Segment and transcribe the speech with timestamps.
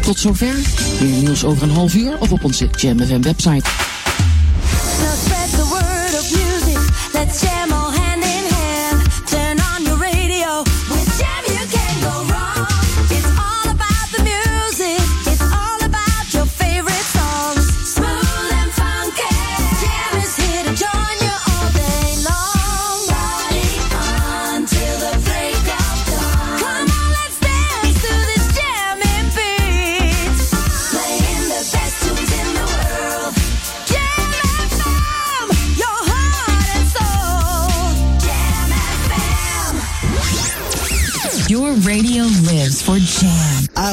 [0.00, 0.54] Tot zover.
[1.00, 3.68] Meer nieuws over een half uur of op onze Jam FM website.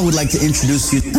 [0.08, 1.02] Would like to introduce you.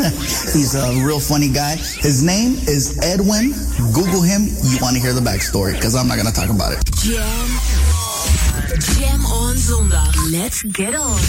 [0.57, 1.77] He's a real funny guy.
[1.77, 3.53] His name is Edwin.
[3.93, 4.49] Google him.
[4.65, 6.81] You want to hear the backstory because I'm not going to talk about it.
[6.97, 7.49] Jam.
[8.97, 10.33] Jam on zondag.
[10.33, 11.21] Let's get on.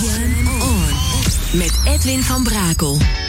[0.00, 1.58] Jam on.
[1.58, 3.21] Met Edwin van Brakel.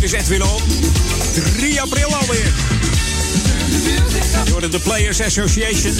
[0.00, 0.60] Dit is Edwin On.
[1.56, 2.52] 3 april alweer.
[4.50, 5.94] Hoorde de Players Association.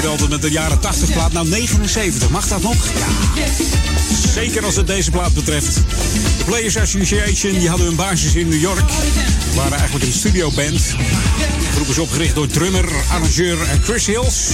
[0.00, 1.32] We altijd met de jaren 80 plaat.
[1.32, 2.86] Nou, 79, mag dat nog?
[2.98, 3.44] Ja.
[4.32, 5.74] Zeker als het deze plaat betreft.
[6.38, 8.90] De Players Association die hadden hun basis in New York.
[9.54, 10.80] waren eigenlijk een studioband.
[11.78, 14.48] De groep is opgericht door drummer, arrangeur Chris Hills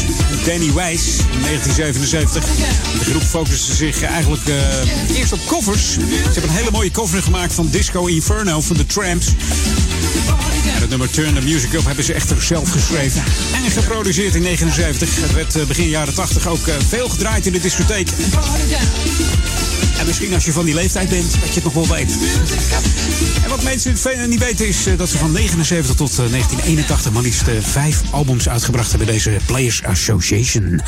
[0.45, 2.45] Danny Weiss in 1977.
[2.99, 5.93] De groep focuste zich eigenlijk eh, eerst op covers.
[5.93, 6.01] Ze
[6.33, 9.27] hebben een hele mooie cover gemaakt van Disco Inferno van The Tramps.
[10.75, 13.23] En het nummer Turn the Music Up hebben ze echter zelf geschreven
[13.65, 15.21] en geproduceerd in 79.
[15.21, 18.09] Het werd eh, begin jaren 80 ook eh, veel gedraaid in de discotheek.
[19.99, 22.17] En misschien als je van die leeftijd bent, dat je het nog wel weet.
[23.43, 27.23] En wat mensen niet weten is eh, dat ze van 79 tot eh, 1981 maar
[27.23, 29.07] liefst eh, vijf albums uitgebracht hebben.
[29.07, 30.81] Deze Players Association.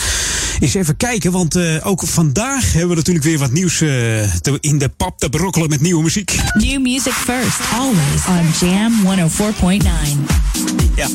[0.60, 4.22] Eens even kijken, want eh, ook vandaag hebben we natuurlijk weer wat nieuws eh,
[4.60, 6.36] in de pap te brokkelen met nieuwe muziek.
[6.52, 9.86] New music first, always on Jam 104.9.
[10.94, 11.08] Ja,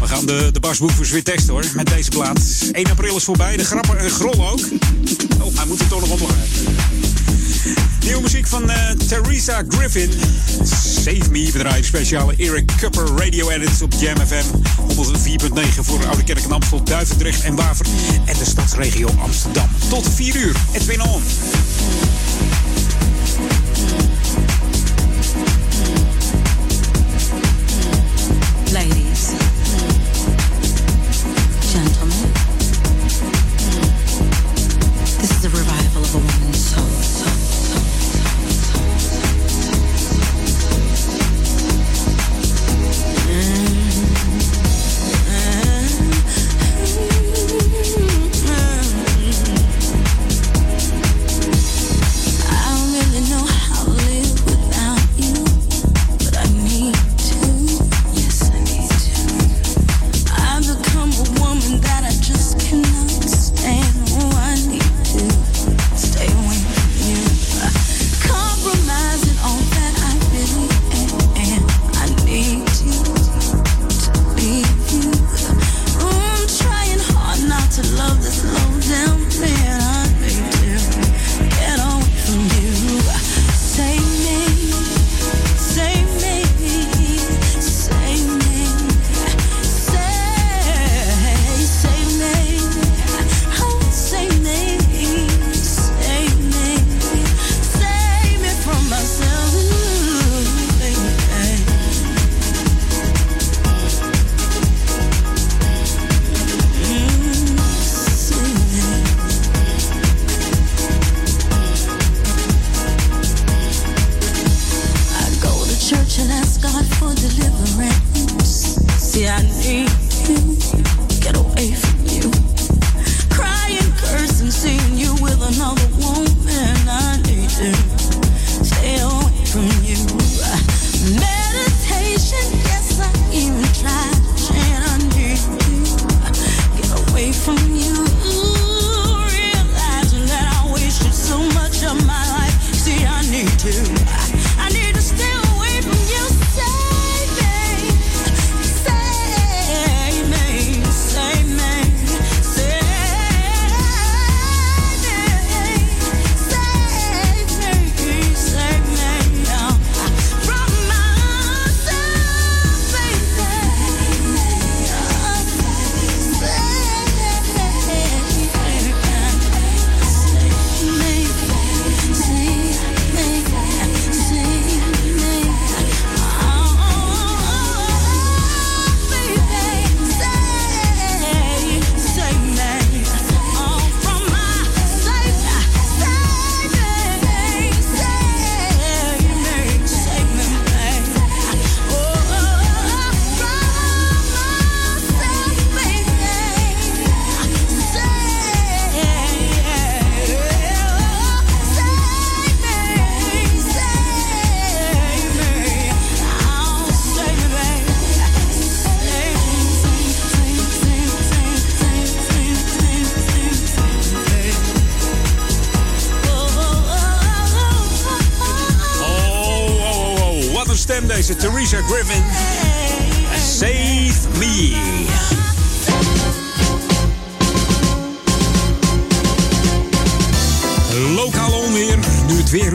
[0.00, 2.40] we gaan de, de barsboefers weer testen hoor, met deze plaat.
[2.72, 4.60] 1 april is voorbij, de grappen en grol ook.
[5.40, 7.19] Oh, hij moet er toch nog omlaag.
[8.04, 10.10] Nieuwe muziek van eh, Theresa Griffin.
[11.02, 14.44] Save Me, bedrijf speciale Eric Cupper radio edits op Jam FM.
[14.88, 17.86] 104.9 voor Oude Kerk en Amstel, Duivendrecht en Waver.
[18.24, 19.68] En de stadsregio Amsterdam.
[19.88, 21.22] Tot 4 uur, Edwin On.
[28.72, 29.28] Ladies,
[31.72, 32.32] gentlemen,
[35.18, 36.49] this is a revival of a woman's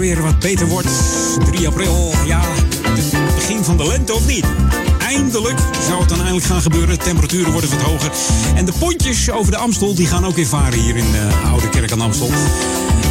[0.05, 0.87] weer wat beter wordt.
[1.45, 2.41] 3 april, ja,
[2.83, 4.45] het begin van de lente of niet?
[4.99, 6.97] Eindelijk zou het dan eindelijk gaan gebeuren.
[6.97, 8.11] De temperaturen worden wat hoger.
[8.55, 11.69] En de pontjes over de Amstel die gaan ook weer varen hier in uh, Oude
[11.69, 12.29] Kerk aan Amstel.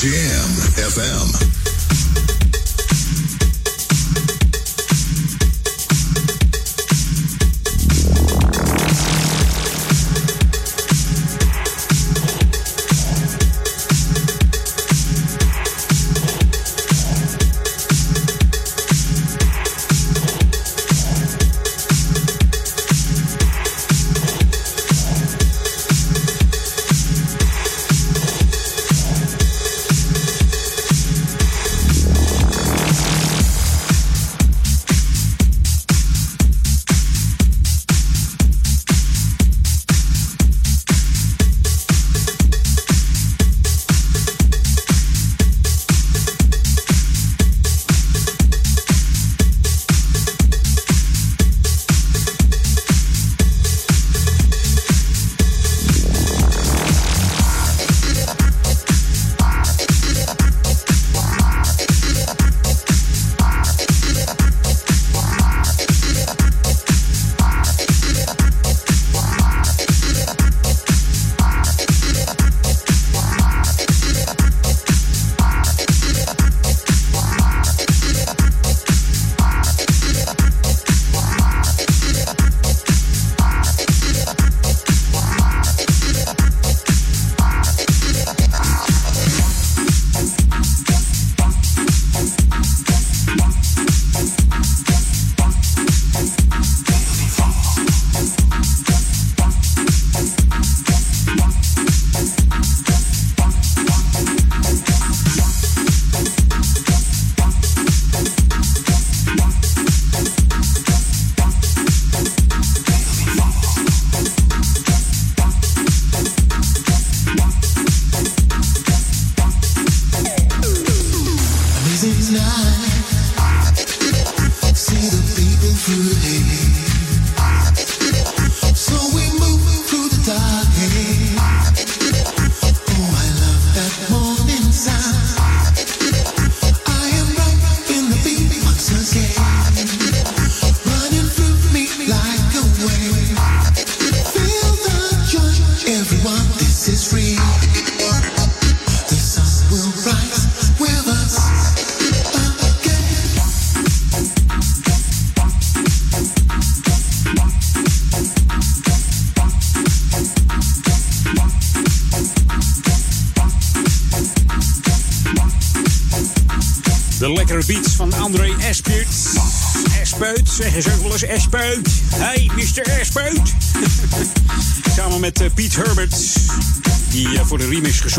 [0.00, 1.67] Jam FM.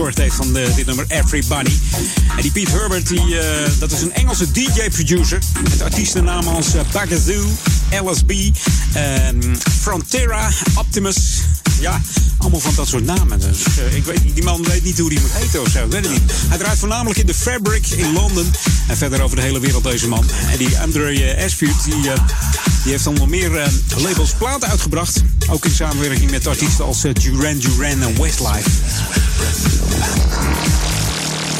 [0.07, 1.71] Heeft van de, dit nummer Everybody.
[2.35, 5.39] En die Pete Herbert, die, eh, dat is een Engelse DJ-producer.
[5.69, 7.47] Met artiestennamen als uh, Bagazoo,
[8.03, 8.31] LSB,
[8.93, 11.41] ehm, Frontera, Optimus.
[11.79, 12.01] Ja,
[12.37, 13.39] allemaal van dat soort namen.
[13.39, 15.87] Dus eh, ik weet die man weet niet hoe die moet heten of zo.
[15.87, 16.31] Weet het niet.
[16.47, 18.51] Hij draait voornamelijk in de Fabric in Londen.
[18.87, 20.25] En verder over de hele wereld deze man.
[20.51, 22.19] En die Andre Ashfield, die, eh,
[22.83, 25.23] die heeft allemaal meer eh, labels platen uitgebracht.
[25.49, 28.69] Ook in samenwerking met artiesten als eh, Duran Duran en Westlife.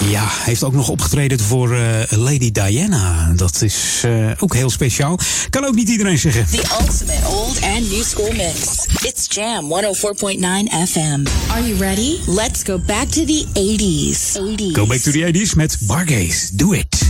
[0.09, 3.31] Ja, heeft ook nog opgetreden voor eh, Lady Diana.
[3.35, 5.19] Dat is eh, ook heel speciaal.
[5.49, 6.45] Kan ook niet iedereen zeggen.
[6.45, 8.85] The ultimate old and new school mix.
[9.01, 11.25] It's Jam 104.9 FM.
[11.51, 12.17] Are you ready?
[12.25, 14.38] Let's go back to the 80s.
[14.38, 14.75] 80s.
[14.75, 16.55] Go back to the 80s met Bargaze.
[16.55, 17.09] Do it.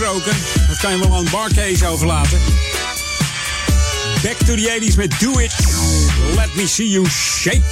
[0.00, 2.38] Dat kan je wel aan Barcase overlaten.
[4.22, 5.52] Back to the 80s met Do It.
[6.34, 7.62] Let me see you shake.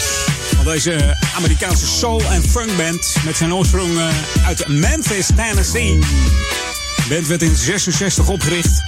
[0.56, 4.06] Van deze Amerikaanse soul- en funkband met zijn oorsprong eh,
[4.46, 5.98] uit Memphis, Tennessee.
[5.98, 8.82] De band werd in 66 opgericht.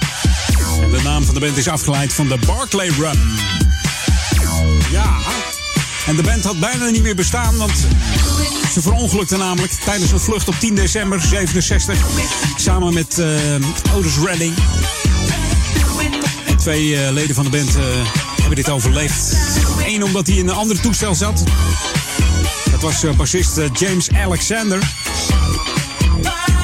[0.91, 3.37] De naam van de band is afgeleid van de Barclay Run.
[4.91, 5.17] Ja,
[6.07, 7.87] en de band had bijna niet meer bestaan, want
[8.71, 11.97] ze verongelukte namelijk tijdens een vlucht op 10 december 67.
[12.57, 14.53] Samen met eh, Otis Redding.
[16.57, 17.83] Twee eh, leden van de band eh,
[18.35, 19.35] hebben dit overleefd.
[19.85, 21.43] Eén omdat hij in een ander toestel zat.
[22.71, 24.79] Dat was bassist James Alexander.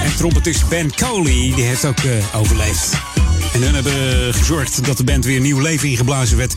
[0.03, 1.99] En trompetist Ben Coley, die heeft ook
[2.35, 2.91] overleefd.
[3.53, 6.55] En hun hebben gezorgd dat de band weer nieuw leven ingeblazen werd.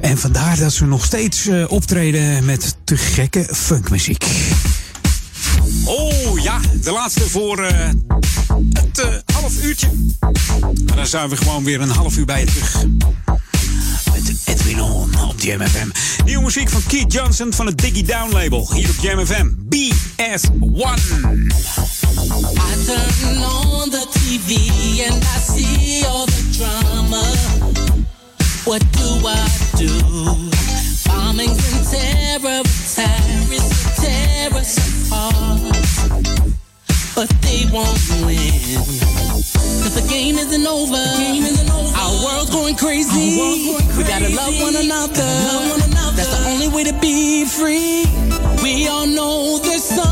[0.00, 4.24] En vandaar dat ze nog steeds optreden met te gekke funkmuziek.
[6.82, 7.88] De laatste voor eh,
[8.72, 9.88] het eh, half uurtje.
[10.86, 12.84] En dan zijn we gewoon weer een half uur bij je terug.
[14.12, 15.88] Met Edwin On op Jam FM.
[16.24, 18.72] Nieuwe muziek van Keith Johnson van het Diggy Down label.
[18.72, 19.48] Hier op Jam FM.
[19.48, 19.90] BS1.
[21.30, 24.50] I turn on the TV
[25.10, 27.22] and I see all the drama.
[28.64, 29.92] What do I do?
[31.08, 32.62] Bombings and terror
[32.94, 34.08] terrorists
[34.52, 36.59] us apart.
[37.14, 38.38] But they won't win.
[39.82, 40.96] Cause the game isn't over.
[41.96, 43.74] Our world's going crazy.
[43.96, 45.30] We gotta love one another.
[46.16, 48.04] That's the only way to be free.
[48.62, 50.09] We all know there's something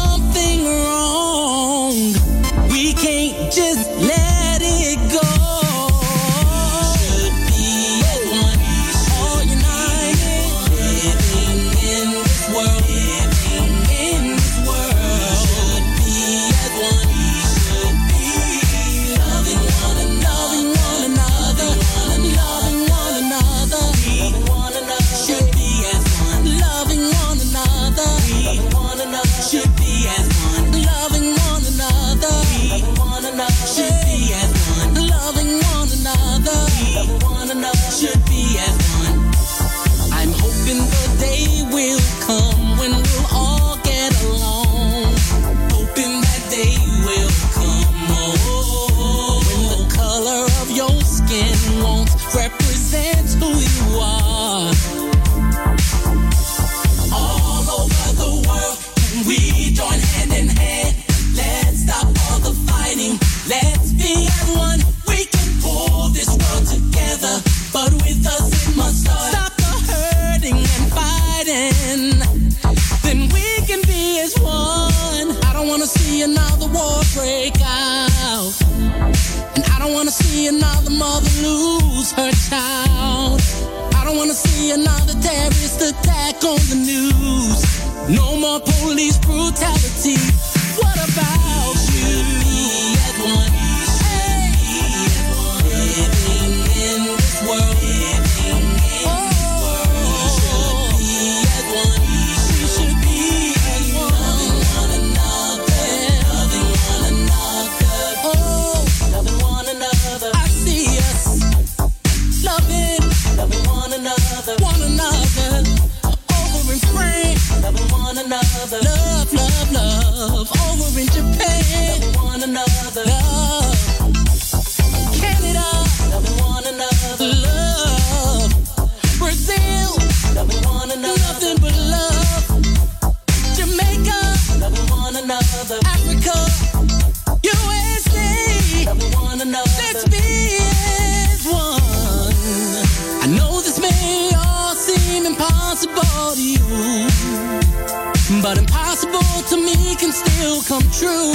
[150.68, 151.32] come true.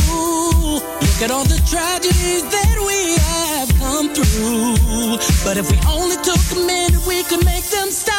[0.78, 6.38] Look at all the tragedies that we have come through, but if we only took
[6.52, 8.13] a minute, we could make them stop.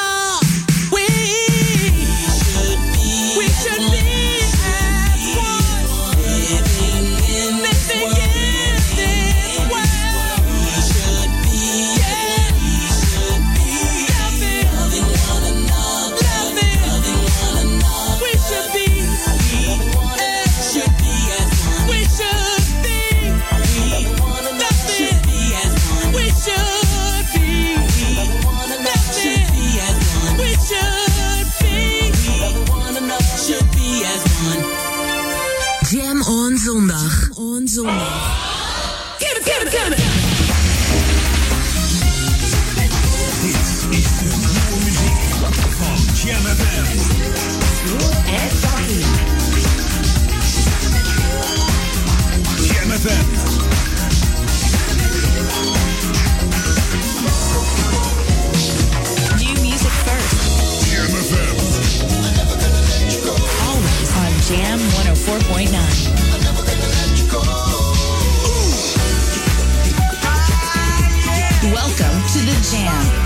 [35.90, 37.28] Jam on zondag.
[37.28, 38.42] Jam on zondag.
[39.18, 39.64] Give it, give
[43.50, 43.84] is
[44.84, 45.20] muziek
[45.78, 46.86] van Jam FM.
[52.64, 53.43] Jam FM.
[65.24, 65.72] 104.9.
[71.72, 72.52] Welcome to the.
[72.70, 73.23] Jam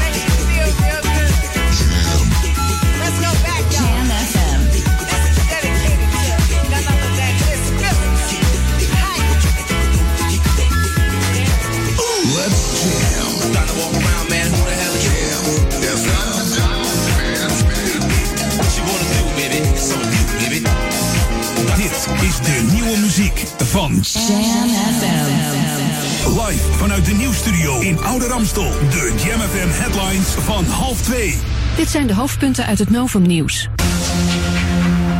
[22.89, 26.29] nieuwe muziek van Jam FM.
[26.29, 28.71] Live vanuit de nieuwstudio in Oude Ramstel.
[28.71, 31.39] De Jam FM headlines van half twee.
[31.77, 33.69] Dit zijn de hoofdpunten uit het Novum Nieuws.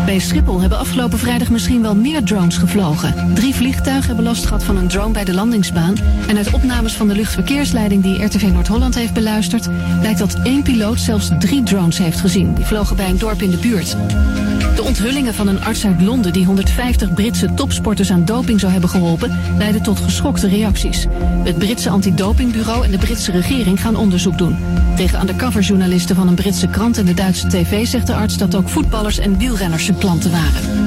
[0.09, 3.35] Bij Schiphol hebben afgelopen vrijdag misschien wel meer drones gevlogen.
[3.35, 5.95] Drie vliegtuigen hebben last gehad van een drone bij de landingsbaan.
[6.29, 9.69] En uit opnames van de luchtverkeersleiding die RTV Noord-Holland heeft beluisterd...
[10.01, 12.55] blijkt dat één piloot zelfs drie drones heeft gezien.
[12.55, 13.97] Die vlogen bij een dorp in de buurt.
[14.79, 18.91] De onthullingen van een arts uit Londen die 150 Britse topsporters aan doping zou hebben
[18.91, 21.07] geholpen, leidden tot geschokte reacties.
[21.45, 24.57] Het Britse antidopingbureau en de Britse regering gaan onderzoek doen.
[24.97, 28.69] Tegen undercoverjournalisten van een Britse krant en de Duitse tv zegt de arts dat ook
[28.69, 30.87] voetballers en wielrenners zijn klanten waren.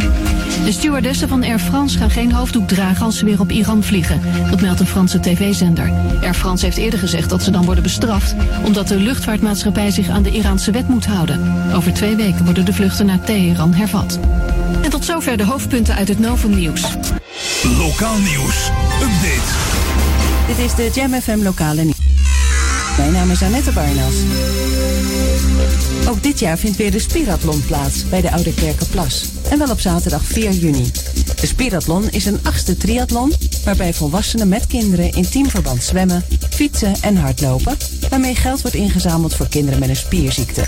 [0.65, 4.21] De stewardessen van Air France gaan geen hoofddoek dragen als ze weer op Iran vliegen.
[4.49, 5.91] Dat meldt een Franse tv-zender.
[6.21, 8.35] Air France heeft eerder gezegd dat ze dan worden bestraft...
[8.65, 11.53] omdat de luchtvaartmaatschappij zich aan de Iraanse wet moet houden.
[11.73, 14.19] Over twee weken worden de vluchten naar Teheran hervat.
[14.81, 16.81] En tot zover de hoofdpunten uit het Nieuws.
[17.77, 18.69] Lokaal nieuws.
[19.01, 19.51] Update.
[20.47, 21.97] Dit is de Jam FM lokale nieuws.
[22.97, 24.15] Mijn naam is Annette Barnas.
[26.11, 29.25] Ook dit jaar vindt weer de Spirathlon plaats bij de Oude Kerkenplas.
[29.49, 30.91] En wel op zaterdag 4 juni.
[31.39, 33.33] De Spirathlon is een achtste triathlon
[33.65, 37.77] waarbij volwassenen met kinderen in teamverband zwemmen, fietsen en hardlopen,
[38.09, 40.65] waarmee geld wordt ingezameld voor kinderen met een spierziekte.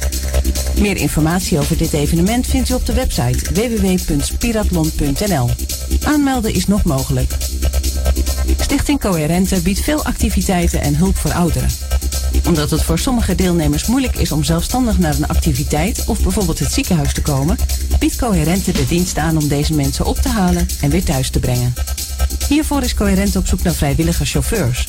[0.79, 5.49] Meer informatie over dit evenement vindt u op de website www.spirathlon.nl.
[6.03, 7.37] Aanmelden is nog mogelijk.
[8.59, 11.69] Stichting Coherente biedt veel activiteiten en hulp voor ouderen.
[12.47, 16.71] Omdat het voor sommige deelnemers moeilijk is om zelfstandig naar een activiteit of bijvoorbeeld het
[16.71, 17.57] ziekenhuis te komen,
[17.99, 21.39] biedt Coherente de dienst aan om deze mensen op te halen en weer thuis te
[21.39, 21.73] brengen.
[22.47, 24.87] Hiervoor is Coherente op zoek naar vrijwillige chauffeurs.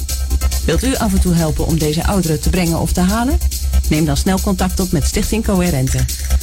[0.65, 3.39] Wilt u af en toe helpen om deze ouderen te brengen of te halen?
[3.89, 5.99] Neem dan snel contact op met Stichting Coherente.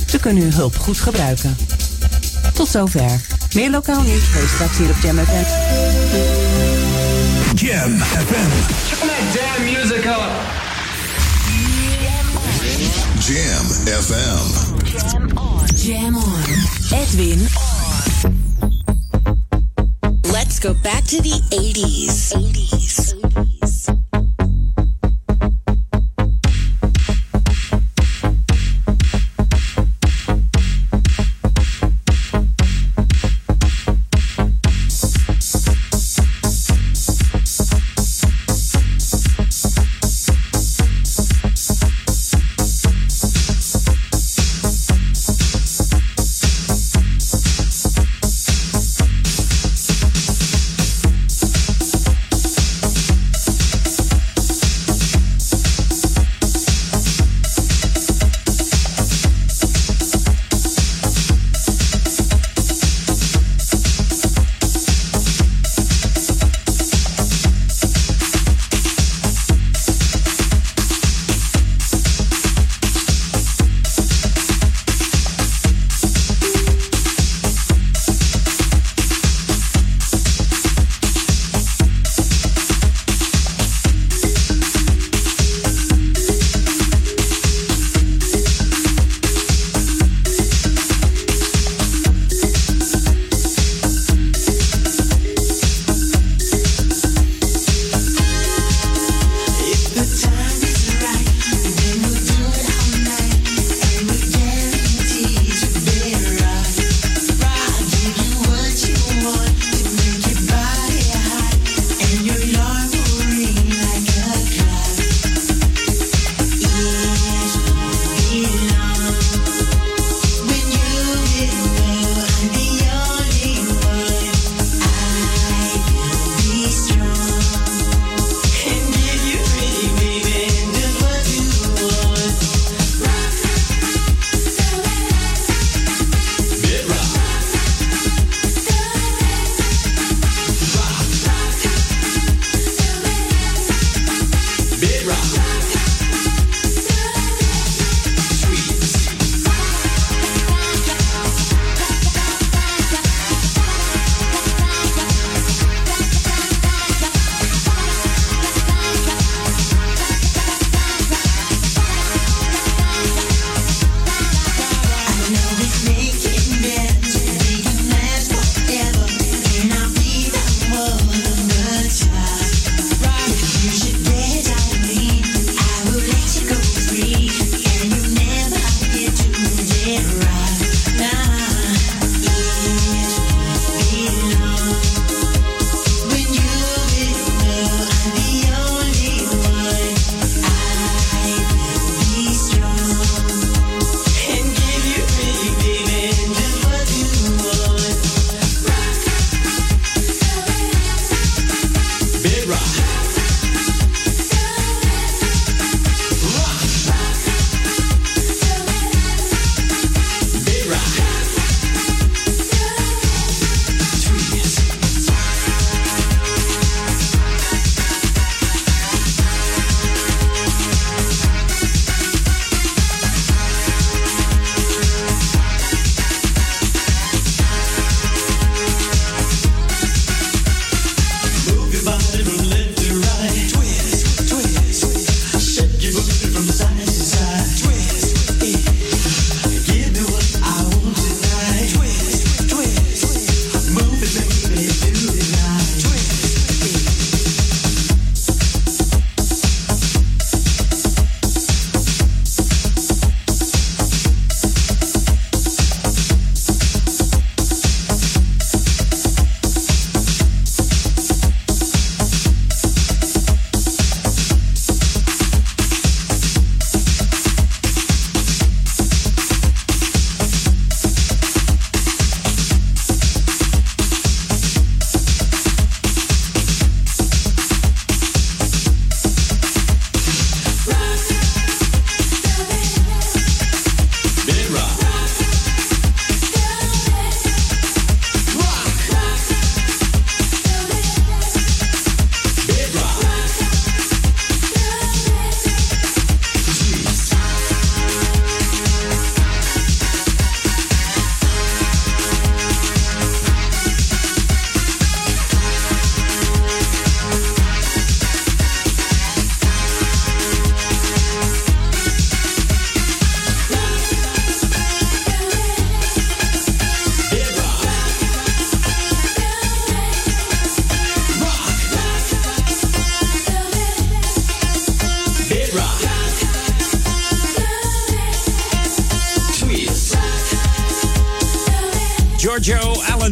[0.07, 1.57] Ze kunnen uw hulp goed gebruiken.
[2.53, 3.21] Tot zover.
[3.53, 5.43] Meer lokaal nieuws hoor je straks hier op Jam FM.
[7.55, 8.49] Jam FM.
[9.33, 10.60] Damn music up.
[13.31, 14.43] Jam FM.
[14.83, 15.67] Jam on.
[15.67, 16.43] Jam on.
[16.91, 18.35] Edwin on.
[20.33, 22.33] Let's go back to the 80s.
[22.33, 23.20] 80s.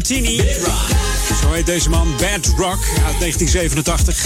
[0.10, 0.42] Alantini.
[1.42, 4.24] Zo heet deze man, Bad Rock uit 1987.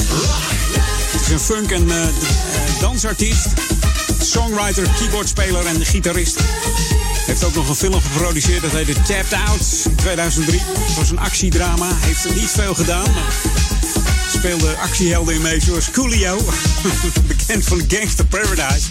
[1.12, 2.10] Het is een funk- en eh, eh,
[2.80, 3.48] dansartiest,
[4.22, 6.40] songwriter, keyboardspeler en gitarist.
[7.26, 10.62] Heeft ook nog een film geproduceerd, dat heette Tapped Out in 2003.
[10.80, 13.14] Het was een actiedrama, heeft er niet veel gedaan,
[14.38, 16.38] speelde actiehelden in mee, zoals Coolio,
[17.28, 18.88] bekend van Gangster Paradise.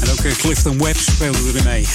[0.00, 1.86] En ook eh, Clifton Webb speelde erin mee.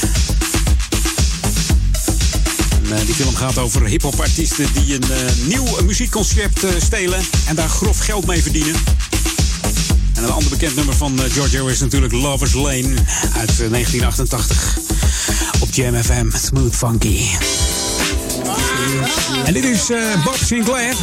[2.92, 7.56] Eh, die film gaat over hip-hop artiesten die een eh, nieuw muziekconcept eh, stelen en
[7.56, 8.76] daar grof geld mee verdienen.
[10.22, 12.94] En een ander bekend nummer van Giorgio is natuurlijk Lover's Lane
[13.38, 14.78] uit eh, 1988
[15.60, 16.30] op Jam FM.
[16.38, 17.24] Smooth Funky.
[19.46, 20.94] En dit is eh, Bob Sinclair.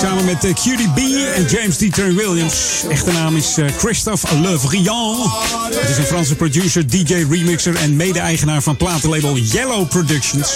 [0.00, 0.98] Samen met eh, Cutie B
[1.34, 1.92] en James D.
[1.94, 2.84] Terry Williams.
[2.88, 5.30] Echte naam is Christophe Le Vriand.
[5.74, 10.50] Het is een Franse producer, DJ, remixer en mede-eigenaar van platenlabel Yellow Productions.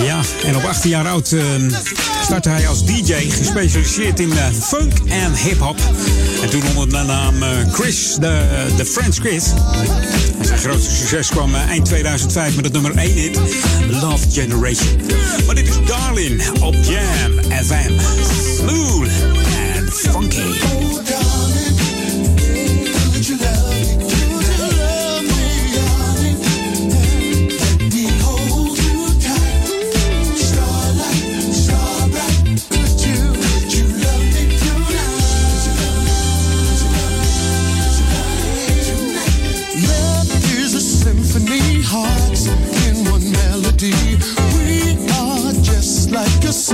[0.00, 1.44] Ja, en op 18 jaar oud eh,
[2.22, 5.76] startte hij als DJ, gespecialiseerd in eh, funk en hip-hop.
[6.42, 9.44] En toen onder de naam eh, Chris, de, de French Chris.
[10.38, 13.38] En zijn grootste succes kwam eind 2005 met het nummer 1 hit,
[13.88, 15.00] Love Generation.
[15.46, 17.92] Maar dit is Darlin op Jam FM.
[18.58, 19.10] Smooth
[19.78, 21.21] and funky.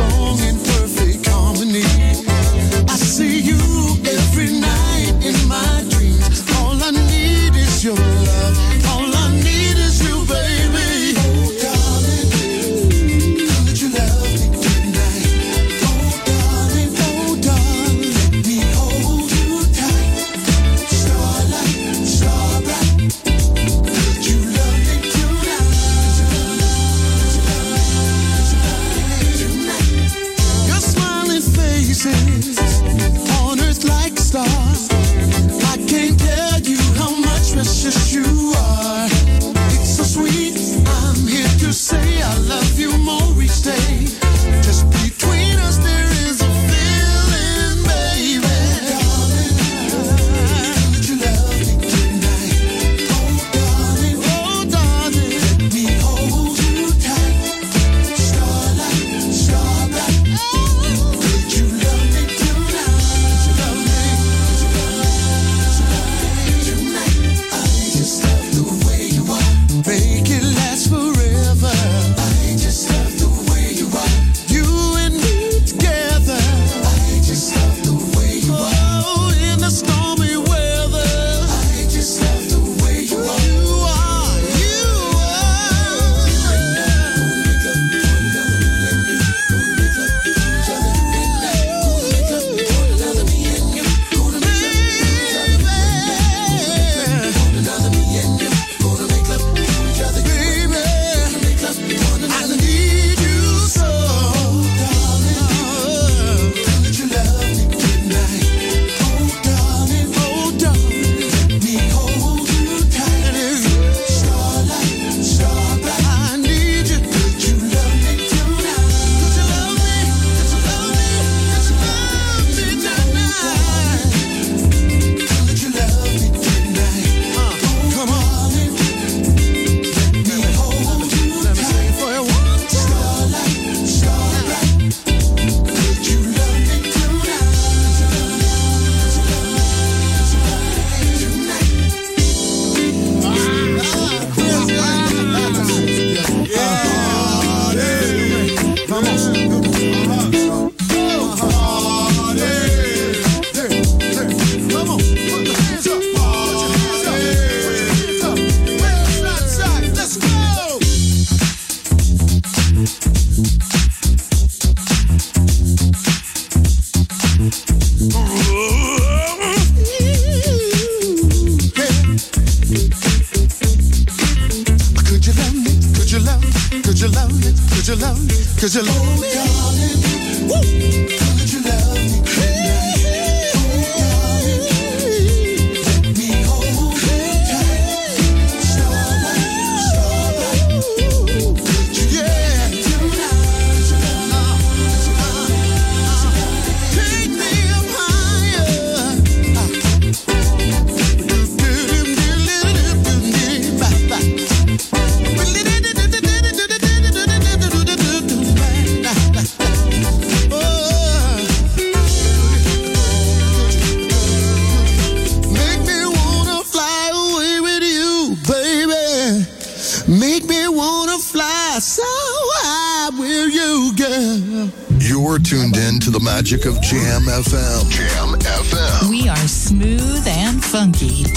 [0.00, 0.27] Oh.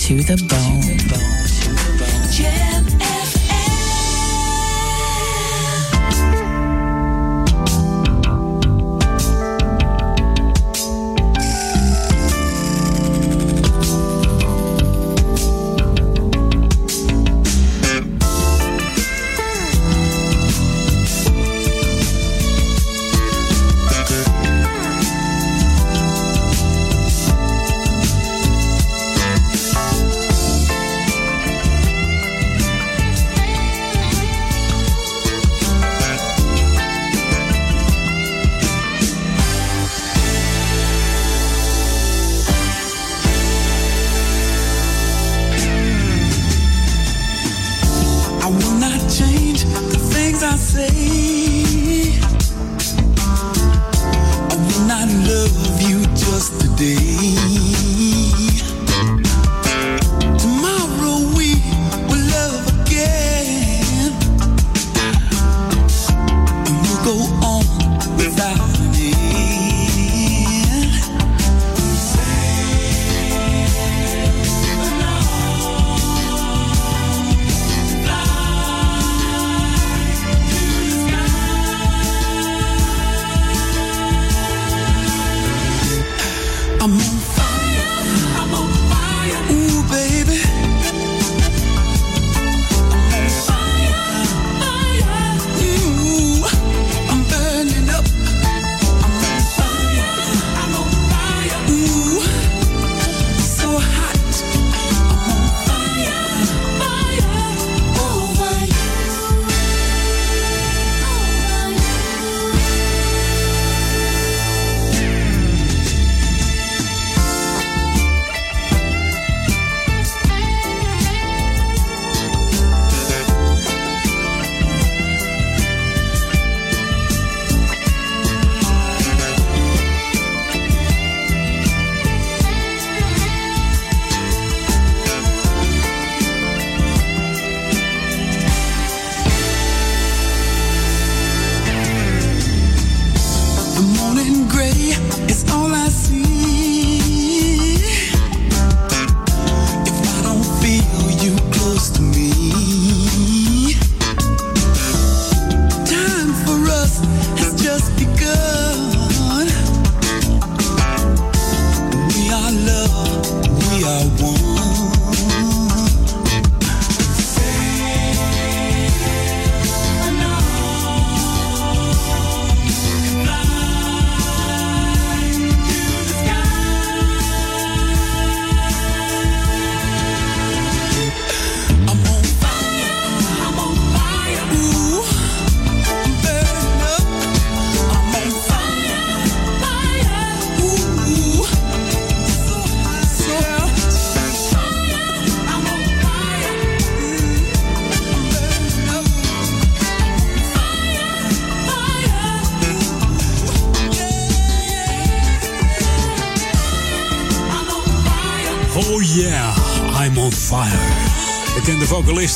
[0.02, 0.51] To the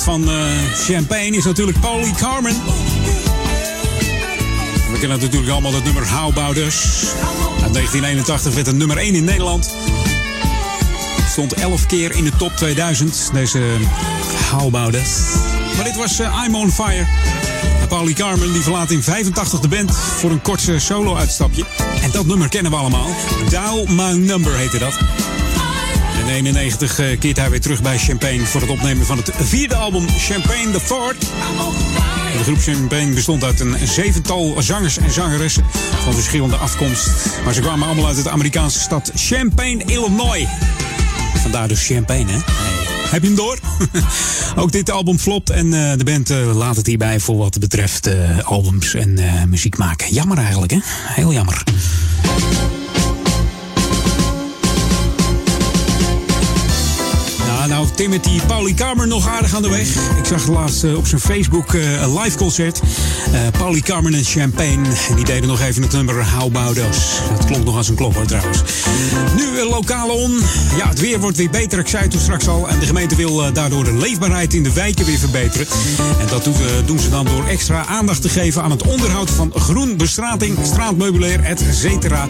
[0.06, 0.36] van eh,
[0.74, 2.56] Champagne is natuurlijk Paulie Carmen.
[4.92, 7.06] We kennen natuurlijk allemaal het nummer How About Us.
[7.64, 9.76] Uit 1981 werd het nummer 1 in Nederland.
[11.30, 13.62] Stond 11 keer in de top 2000, deze
[14.52, 15.10] How About Us.
[15.76, 17.08] Maar dit was eh, I'm on Fire.
[17.82, 21.64] En Paulie Carmen die verlaat in 85 de band voor een kort eh, solo-uitstapje.
[22.02, 23.08] En dat nummer kennen we allemaal.
[23.50, 25.25] Dial My Number heette dat.
[26.26, 29.76] In 91 eh, keert hij weer terug bij Champagne voor het opnemen van het vierde
[29.76, 31.20] album Champagne the Fort.
[32.38, 35.64] De groep Champagne bestond uit een zevental zangers en zangeressen
[36.04, 37.10] van verschillende afkomst.
[37.44, 40.48] Maar ze kwamen allemaal uit de Amerikaanse stad Champaign, Illinois.
[41.42, 42.38] Vandaar dus Champagne, hè?
[43.10, 43.60] Heb je hem door?
[44.62, 48.10] Ook dit album flopt en eh, de band eh, laat het hierbij voor wat betreft
[48.44, 49.20] albums en
[49.50, 50.14] muziek maken.
[50.14, 50.80] Jammer eigenlijk, hè?
[50.84, 51.64] Heel jammer.
[57.96, 59.88] Nou, Timothy Pauli Kamer nog aardig aan de weg.
[60.18, 62.82] Ik zag laatst eh, op zijn Facebook eh, een live concert.
[63.34, 64.90] Eh Pauli Kamer en Champagne.
[65.10, 66.54] En die deden nog even het nummer How.
[66.56, 68.62] Dat klonk nog als een klopper trouwens.
[69.36, 70.42] Nu een lokale on.
[70.78, 71.80] Ja, het weer wordt weer beter.
[71.80, 72.70] Ik zei het toen straks al.
[72.70, 75.68] En de gemeente wil eh, daardoor de leefbaarheid in de wijken weer verbeteren.
[76.20, 76.44] En dat
[76.86, 81.44] doen, ze dan door extra aandacht te geven aan het onderhoud van groen, bestrating, straatmeubilair,
[81.44, 82.28] et cetera.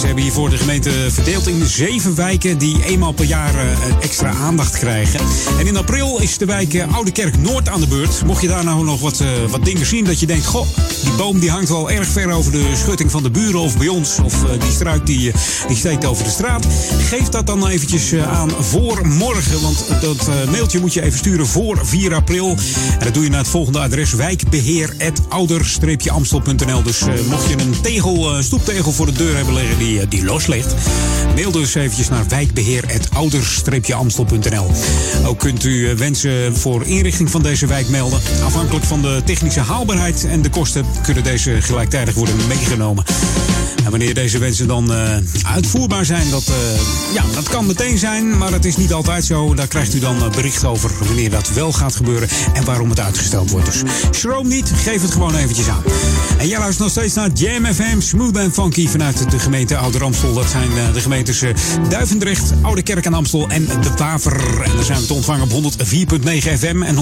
[0.00, 3.64] Ze hebben hiervoor de gemeente verdeeld in zeven wijken die eenmaal per jaar eh,
[4.00, 5.20] extra aandacht krijgen.
[5.58, 8.22] En in april is de wijk Oude Kerk Noord aan de beurt.
[8.26, 10.66] Mocht je daar nou nog wat, wat dingen zien dat je denkt, goh,
[11.02, 13.88] die boom die hangt wel erg ver over de schutting van de buren of bij
[13.88, 14.18] ons.
[14.24, 16.66] Of eh, die struik die, eh, die steekt over de straat.
[17.08, 19.62] Geef dat dan eventjes eh, aan voor morgen.
[19.62, 22.48] Want dat mailtje moet je even sturen voor 4 april.
[22.98, 24.12] En dat doe je naar het volgende adres.
[24.12, 30.46] wijkbeheer.ouder-amstel.nl Dus mocht je een tegel, stoeptegel voor de deur hebben liggen die, die los
[30.46, 30.74] ligt.
[31.34, 34.70] Mail dus eventjes naar wijkbeheer.ouder-amstel.nl
[35.26, 38.20] Ook kunt u wensen voor inrichting van deze wijk melden.
[38.44, 43.04] Afhankelijk van de technische haalbaarheid en de kosten kunnen deze gelijktijdig worden meegenomen.
[43.90, 48.52] Wanneer deze wensen dan eh, uitvoerbaar zijn, dat, eh, ja, dat kan meteen zijn, maar
[48.52, 49.54] het is niet altijd zo.
[49.54, 53.00] Daar krijgt u dan eh, bericht over wanneer dat wel gaat gebeuren en waarom het
[53.00, 53.66] uitgesteld wordt.
[53.66, 55.82] Dus schroom niet, geef het gewoon eventjes aan.
[56.38, 60.04] En jij luistert nog steeds naar Jam FM, Smooth and Funky vanuit de gemeente Ouder
[60.04, 60.34] Amstel.
[60.34, 61.44] Dat zijn de gemeentes
[61.88, 64.62] Duivendrecht, Oude Kerk aan Amstel en De Waver.
[64.62, 67.00] En daar zijn we te ontvangen op 104.9 FM en 103.3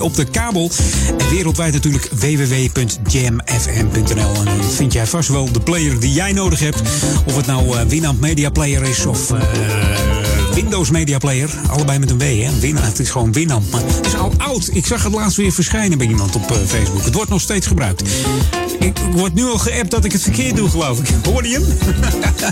[0.00, 0.70] op de kabel.
[1.18, 3.26] En wereldwijd natuurlijk www.jamfm.nl.
[4.44, 6.80] En vind jij vast wel de die jij nodig hebt.
[7.26, 11.50] Of het nou eh, Winamp Media Player is of eh, Windows Media Player.
[11.70, 12.58] Allebei met een W, hè?
[12.58, 13.70] Winamp, het is gewoon Winamp.
[13.70, 14.68] Maar het is al oud.
[14.72, 17.04] Ik zag het laatst weer verschijnen bij iemand op eh, Facebook.
[17.04, 18.02] Het wordt nog steeds gebruikt.
[18.78, 21.08] Ik, word nu al geappt dat ik het verkeerd doe, geloof ik.
[21.32, 21.66] Hoorde je hem?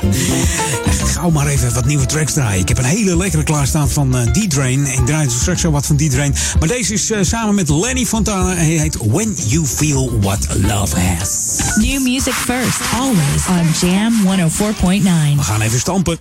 [1.15, 2.61] Gauw maar even wat nieuwe tracks draaien.
[2.61, 4.87] Ik heb een hele lekkere klaarstaan van eh, D-Drain.
[4.87, 6.35] Ik draai dus straks zo wat van D-Drain.
[6.59, 8.51] Maar deze is eh, samen met Lenny Fontana.
[8.51, 11.57] En hij heet When You Feel What Love Has.
[11.75, 15.37] New music first, always on Jam 104.9.
[15.37, 16.19] We gaan even stampen.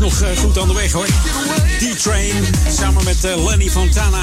[0.00, 1.06] Nog eh, goed aan de weg hoor.
[1.78, 2.44] D-Train
[2.76, 4.20] samen met eh, Lenny Fontana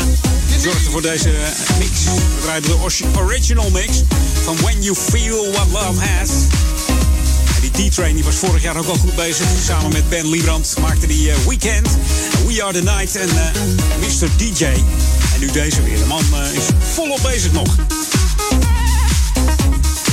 [0.61, 2.03] zorgde voor deze eh, mix.
[2.03, 4.01] We draaiden de original mix
[4.43, 6.29] van When You Feel What Love Has.
[7.55, 9.47] En die D-Train die was vorig jaar ook al goed bezig.
[9.65, 11.87] Samen met Ben Liebrand maakte die Weekend,
[12.47, 13.29] We Are The Night en
[13.99, 14.27] Mr.
[14.37, 14.63] DJ.
[14.63, 15.97] En nu deze weer.
[15.97, 16.23] De man
[16.53, 16.63] is
[16.93, 17.75] volop bezig nog.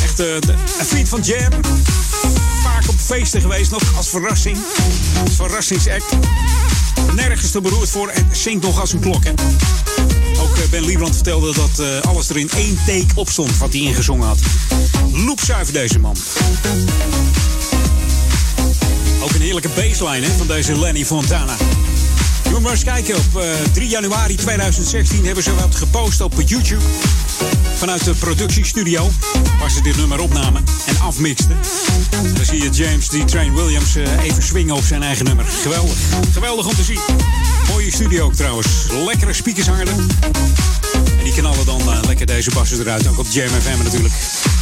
[0.02, 1.91] Echt een vriend van Jam.
[3.12, 4.58] Feesten geweest nog als verrassing.
[5.34, 6.16] Verrassingsact.
[7.14, 9.24] Nergens te beroerd voor en zingt nog als een klok.
[9.24, 9.30] Hè.
[10.40, 13.72] Ook eh, Ben Liebrand vertelde dat eh, alles er in één take op stond wat
[13.72, 14.38] hij ingezongen had.
[15.12, 16.16] Loepzuiver deze man.
[19.20, 21.56] Ook een heerlijke baseline hè, van deze Lenny Fontana.
[22.44, 23.16] Je moet maar eens kijken.
[23.16, 26.82] Op eh, 3 januari 2016 hebben ze wat gepost op YouTube.
[27.82, 29.10] Vanuit de productiestudio.
[29.58, 31.56] Waar ze dit nummer opnamen en afmixten.
[32.10, 33.28] En dan zie je James D.
[33.28, 35.44] Train Williams eh, even swingen op zijn eigen nummer.
[35.44, 35.98] Geweldig.
[36.32, 37.00] Geweldig om te zien.
[37.68, 38.66] Mooie studio ook trouwens.
[39.06, 39.88] Lekkere speakers er.
[40.92, 43.08] En die knallen dan eh, lekker deze bassen eruit.
[43.08, 44.14] Ook op Jam FM natuurlijk.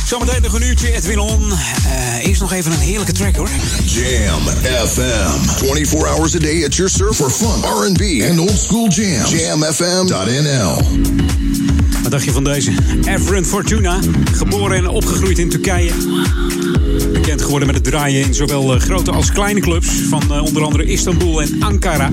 [0.06, 1.52] Zometeen nog een uurtje Edwin On.
[1.52, 3.48] Eh eerst nog even een heerlijke track hoor.
[3.84, 4.42] Jam
[4.86, 5.30] FM.
[5.56, 9.30] 24 hours a day at your surf for fun, R&B, and old school jams.
[9.30, 10.82] JamFM.nl.
[12.02, 12.72] Wat dacht je van deze?
[13.04, 13.98] Efren Fortuna,
[14.32, 15.92] geboren en opgegroeid in Turkije.
[17.12, 20.84] Bekend geworden met het draaien in zowel eh, grote als kleine clubs van onder andere
[20.84, 22.10] Istanbul en Ankara.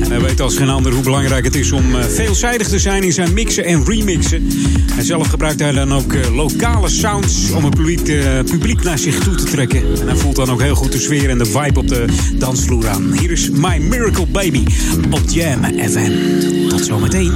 [0.00, 3.02] En hij weet als geen ander hoe belangrijk het is om eh, veelzijdig te zijn
[3.02, 4.48] in zijn mixen en remixen.
[4.96, 8.98] En zelf gebruikt hij dan ook eh, lokale sounds om het publiek, eh, publiek naar
[8.98, 9.82] zich toe te trekken.
[10.00, 12.88] En hij voelt dan ook heel goed de sfeer en de vibe op de dansvloer
[12.88, 13.12] aan.
[13.12, 14.64] Hier is My Miracle Baby
[15.10, 16.68] op Jam FM.
[16.68, 17.32] Tot zometeen.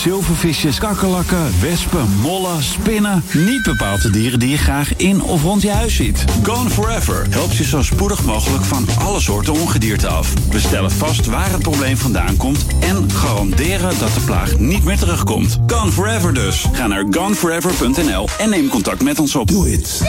[0.00, 3.24] Zilvervisjes, kakkerlakken, wespen, mollen, spinnen.
[3.32, 6.24] Niet bepaald de dieren die je graag in of rond je huis ziet.
[6.42, 10.32] Gone Forever helpt je zo spoedig mogelijk van alle soorten ongedierte af.
[10.50, 14.98] We stellen vast waar het probleem vandaan komt en garanderen dat de plaag niet meer
[14.98, 15.58] terugkomt.
[15.66, 16.66] Gone Forever dus.
[16.72, 19.48] Ga naar goneforever.nl en neem contact met ons op.
[19.48, 20.02] Doe it.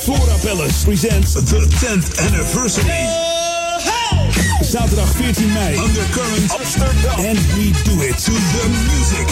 [0.00, 3.21] Flora Palace presents the 10th anniversary.
[4.72, 5.76] Zaterdag 14 mei.
[5.76, 7.18] Undercurrent Amsterdam.
[7.18, 9.26] And we do it to the music.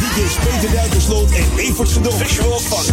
[0.00, 2.12] DJ's Peter Duikersloot en Evert Sedol.
[2.12, 2.84] Visuals van.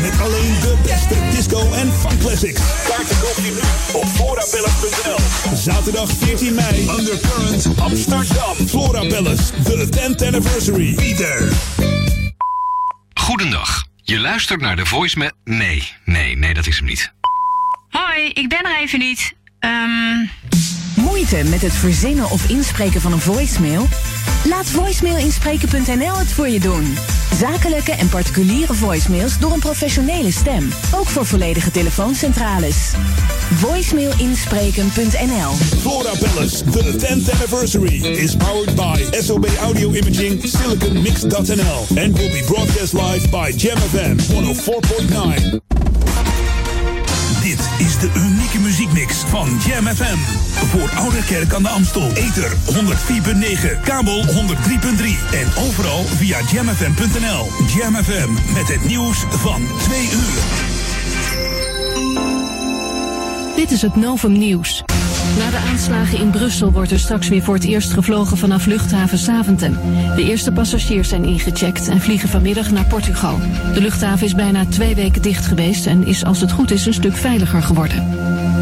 [0.00, 2.60] Met alleen de beste disco en funk classics.
[2.88, 5.56] Kaarten koop je nu op florapalace.nl.
[5.56, 6.88] Zaterdag 14 mei.
[6.98, 8.68] Undercurrent Amsterdam.
[8.68, 9.42] Flora Palace.
[9.64, 10.94] The 10th anniversary.
[10.94, 11.48] Be there.
[13.14, 13.84] Goedendag.
[14.02, 15.30] Je luistert naar de voicemail.
[15.44, 17.12] Nee, nee, nee, dat is hem niet.
[17.88, 19.36] Hoi, ik ben er even niet.
[21.60, 23.86] Met het verzinnen of inspreken van een voicemail?
[24.44, 26.96] Laat voicemailinspreken.nl het voor je doen.
[27.34, 30.72] Zakelijke en particuliere voicemails door een professionele stem.
[30.94, 32.92] Ook voor volledige telefooncentrales.
[33.54, 42.18] Voicemailinspreken.nl Flora Palace, the 10th anniversary, is powered by SOB Audio Imaging, Silicon Mix.nl, and
[42.18, 45.58] will be broadcast live by Jam FM 104.9.
[47.42, 48.10] Dit is de
[49.06, 50.18] van Jam FM.
[50.66, 52.10] Voor Oude Kerk aan de Amstel.
[52.14, 54.30] Ether 104.9, kabel 103.3
[55.32, 57.46] en overal via jamfm.nl.
[57.76, 60.42] Jam FM met het nieuws van 2 uur.
[63.56, 64.84] Dit is het Novum Nieuws.
[65.38, 69.18] Na de aanslagen in Brussel wordt er straks weer voor het eerst gevlogen vanaf luchthaven
[69.18, 69.78] Zaventem.
[70.16, 73.38] De eerste passagiers zijn ingecheckt en vliegen vanmiddag naar Portugal.
[73.74, 76.94] De luchthaven is bijna twee weken dicht geweest en is als het goed is een
[76.94, 78.17] stuk veiliger geworden.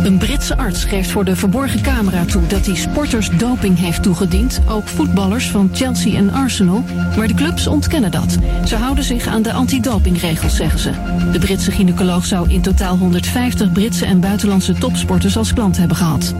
[0.06, 4.60] Een Britse arts geeft voor de verborgen camera toe dat hij sporters doping heeft toegediend,
[4.68, 6.84] ook voetballers van Chelsea en Arsenal,
[7.16, 8.36] maar de clubs ontkennen dat.
[8.64, 10.90] Ze houden zich aan de antidopingregels, zeggen ze.
[11.32, 16.34] De Britse gynaecoloog zou in totaal 150 Britse en buitenlandse topsporters als klant hebben gehad.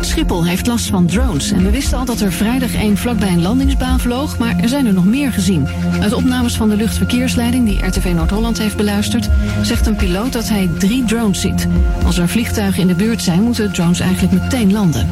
[0.00, 3.42] Schiphol heeft last van drones en we wisten al dat er vrijdag één vlakbij een
[3.42, 5.68] landingsbaan vloog, maar er zijn er nog meer gezien.
[6.00, 9.28] Uit opnames van de luchtverkeersleiding die RTV Noord-Holland heeft beluisterd,
[9.62, 11.68] zegt een piloot dat hij drie drones ziet.
[12.04, 15.08] Als er vliegtuigen in de buurt zijn, moeten drones eigenlijk meteen landen.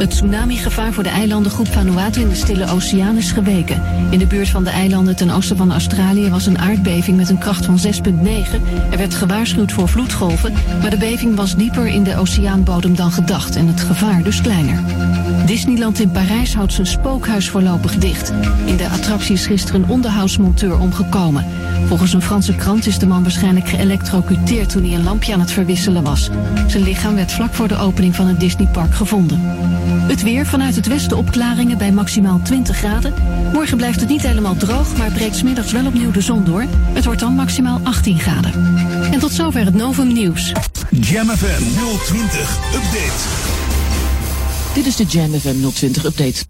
[0.00, 3.82] Het tsunamigevaar voor de eilandengroep Vanuatu in de Stille Oceaan is geweken.
[4.10, 7.38] In de buurt van de eilanden ten oosten van Australië was een aardbeving met een
[7.38, 7.90] kracht van 6,9.
[8.90, 13.56] Er werd gewaarschuwd voor vloedgolven, maar de beving was dieper in de oceaanbodem dan gedacht
[13.56, 14.82] en het gevaar dus kleiner.
[15.46, 18.32] Disneyland in Parijs houdt zijn spookhuis voorlopig dicht.
[18.64, 21.44] In de attractie is gisteren een onderhoudsmonteur omgekomen.
[21.86, 25.52] Volgens een Franse krant is de man waarschijnlijk geëlectrocuteerd toen hij een lampje aan het
[25.52, 26.30] verwisselen was.
[26.66, 29.40] Zijn lichaam werd vlak voor de opening van het Disneypark gevonden.
[29.92, 33.14] Het weer vanuit het westen opklaringen bij maximaal 20 graden.
[33.52, 36.64] Morgen blijft het niet helemaal droog, maar breekt 's middags wel opnieuw de zon door.
[36.92, 38.52] Het wordt dan maximaal 18 graden.
[39.12, 40.52] En tot zover het Novum Nieuws.
[40.90, 41.62] Jam FM
[42.04, 43.58] 020 Update.
[44.74, 46.44] Dit is de Jam FM 020 update.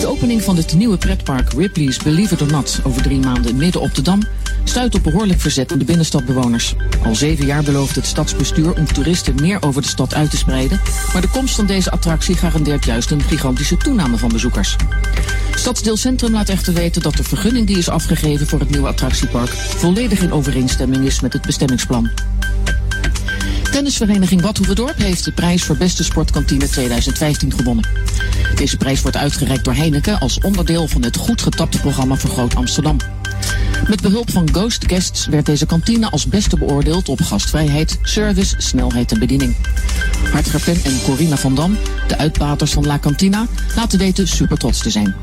[0.00, 3.80] De opening van het nieuwe pretpark Ripley's Believe It or Not over drie maanden midden
[3.80, 4.20] op de Dam
[4.68, 6.74] stuit op behoorlijk verzet door de binnenstadbewoners.
[7.04, 10.80] Al zeven jaar belooft het stadsbestuur om toeristen meer over de stad uit te spreiden,
[11.12, 14.76] maar de komst van deze attractie garandeert juist een gigantische toename van bezoekers.
[15.54, 19.50] Stadsdeel Centrum laat echter weten dat de vergunning die is afgegeven voor het nieuwe attractiepark
[19.50, 22.10] volledig in overeenstemming is met het bestemmingsplan.
[23.74, 27.88] Tennisvereniging Bad Hoeverdorp heeft de prijs voor beste sportkantine 2015 gewonnen.
[28.54, 32.54] Deze prijs wordt uitgereikt door Heineken als onderdeel van het goed getapte programma voor Groot
[32.54, 32.96] Amsterdam.
[33.88, 39.12] Met behulp van Ghost Guests werd deze kantine als beste beoordeeld op gastvrijheid, service, snelheid
[39.12, 39.56] en bediening.
[40.32, 43.46] Hartger Pen en Corina van Dam, de uitbaters van La Cantina,
[43.76, 45.14] laten weten super trots te zijn.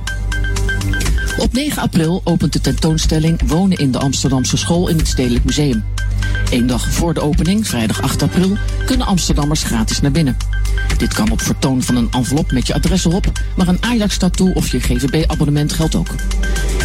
[1.38, 5.84] Op 9 april opent de tentoonstelling Wonen in de Amsterdamse School in het Stedelijk Museum.
[6.50, 10.38] Eén dag voor de opening, vrijdag 8 april, kunnen Amsterdammers gratis naar binnen.
[10.98, 14.72] Dit kan op vertoon van een envelop met je adres erop, maar een Ajax-tattoo of
[14.72, 16.08] je GVB-abonnement geldt ook.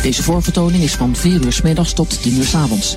[0.02, 2.96] Deze voorvertoning is van 4 uur s middags tot 10 uur s avonds.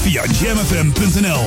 [0.00, 1.44] via jamfm.nl.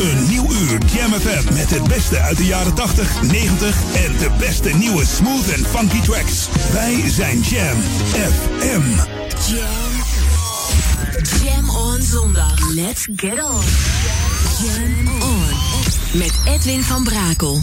[0.00, 4.68] Een nieuw uur JamFM met het beste uit de jaren 80, 90 en de beste
[4.68, 6.48] nieuwe smooth en funky tracks.
[6.72, 7.76] Wij zijn Jam
[8.12, 8.82] FM.
[9.50, 9.92] Jam.
[11.44, 12.68] Jam on zondag.
[12.74, 13.62] Let's get on.
[14.62, 15.72] Jam on.
[16.12, 17.60] Met Edwin van Brakel.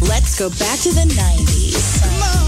[0.00, 2.39] Let's go back to the 90s.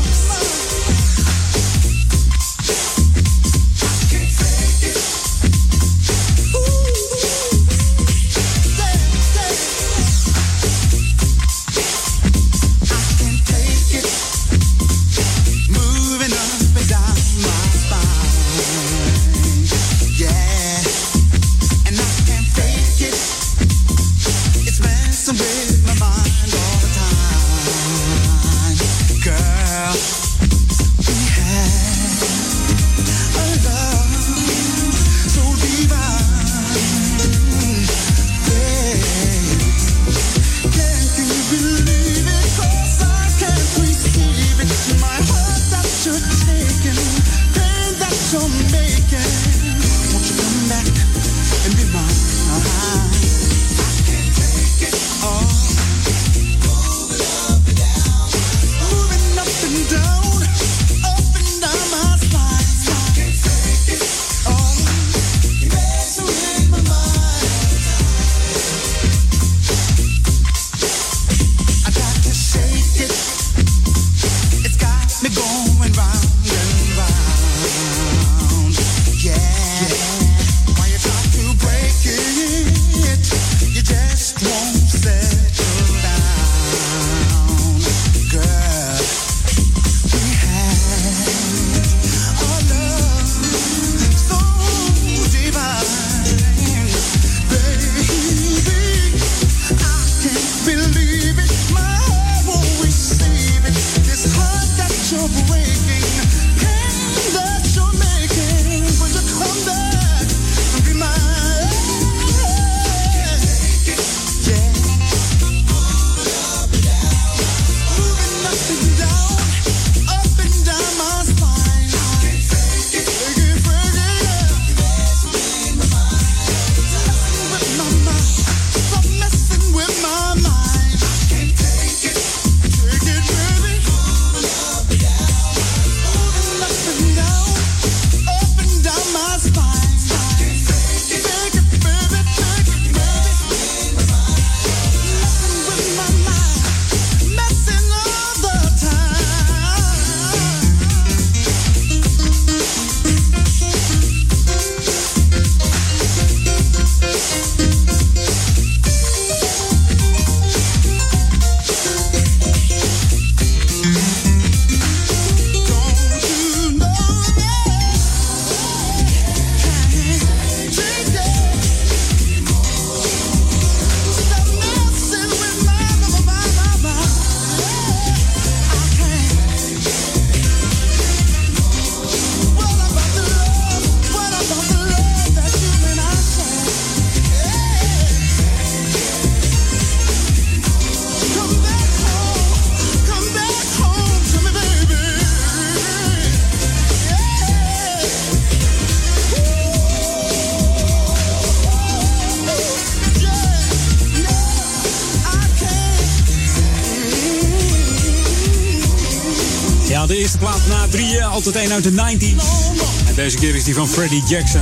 [213.23, 214.61] Deze keer is die van Freddie Jackson.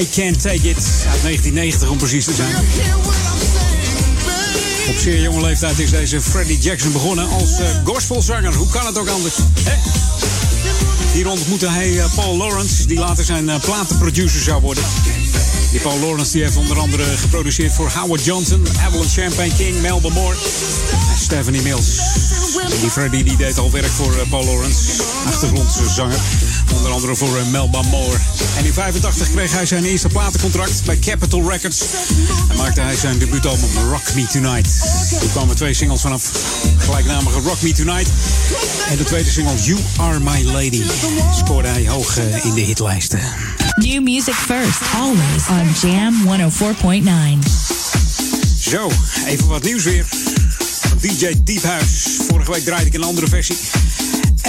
[0.00, 2.54] I Can't Take It uit 1990 om precies te zijn.
[4.88, 8.54] Op zeer jonge leeftijd is deze Freddie Jackson begonnen als eh, gospelzanger.
[8.54, 9.34] Hoe kan het ook anders?
[9.62, 9.74] Hè?
[11.12, 14.84] Hier ontmoette hij eh, Paul Lawrence, die later zijn eh, platenproducer zou worden.
[15.70, 20.08] Die Paul Lawrence die heeft onder andere geproduceerd voor Howard Johnson, Evelyn Champagne King, Melba
[20.08, 20.36] Moore
[20.90, 21.98] en Stephanie Mills.
[22.70, 26.20] En die Freddie die deed al werk voor Paul Lawrence, achtergrondzanger.
[26.76, 28.18] Onder andere voor eh, Melba Moore.
[28.56, 31.80] En in 85 kreeg hij zijn eerste platencontract bij Capitol Records.
[32.48, 34.70] En maakte hij zijn debuutalbum Rock Me Tonight.
[35.20, 36.30] Er kwamen twee singles vanaf.
[36.78, 38.08] Gelijknamige Rock Me Tonight.
[38.88, 40.82] En de tweede single You Are My Lady.
[41.36, 43.20] Scoorde hij hoog eh, in de hitlijsten.
[43.76, 46.14] New music first, always on Jam
[47.42, 47.48] 104.9.
[48.58, 48.90] Zo,
[49.26, 50.04] even wat nieuws weer.
[50.88, 52.18] Van DJ Diephuis.
[52.28, 53.56] Vorige week draaide ik een andere versie.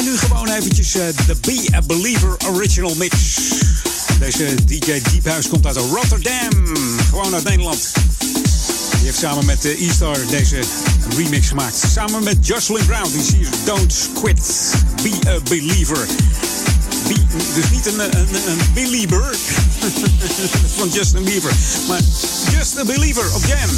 [0.04, 3.16] En nu gewoon eventjes eh, de Be A Believer Original Mix.
[4.20, 6.78] Deze DJ Diephuis komt uit Rotterdam.
[7.10, 7.92] Gewoon uit Nederland.
[8.92, 10.60] Die heeft samen met uh, E-Star deze
[11.18, 11.84] remix gemaakt.
[11.94, 13.12] Samen met Jocelyn Brown.
[13.12, 14.74] Die je Don't Quit.
[15.04, 16.08] Be A Believer.
[17.08, 17.16] Be,
[17.56, 19.36] dus niet een, een, een believer
[20.78, 21.54] van Justin Bieber.
[21.88, 22.02] Maar
[22.52, 23.70] Just a Believer op Jam.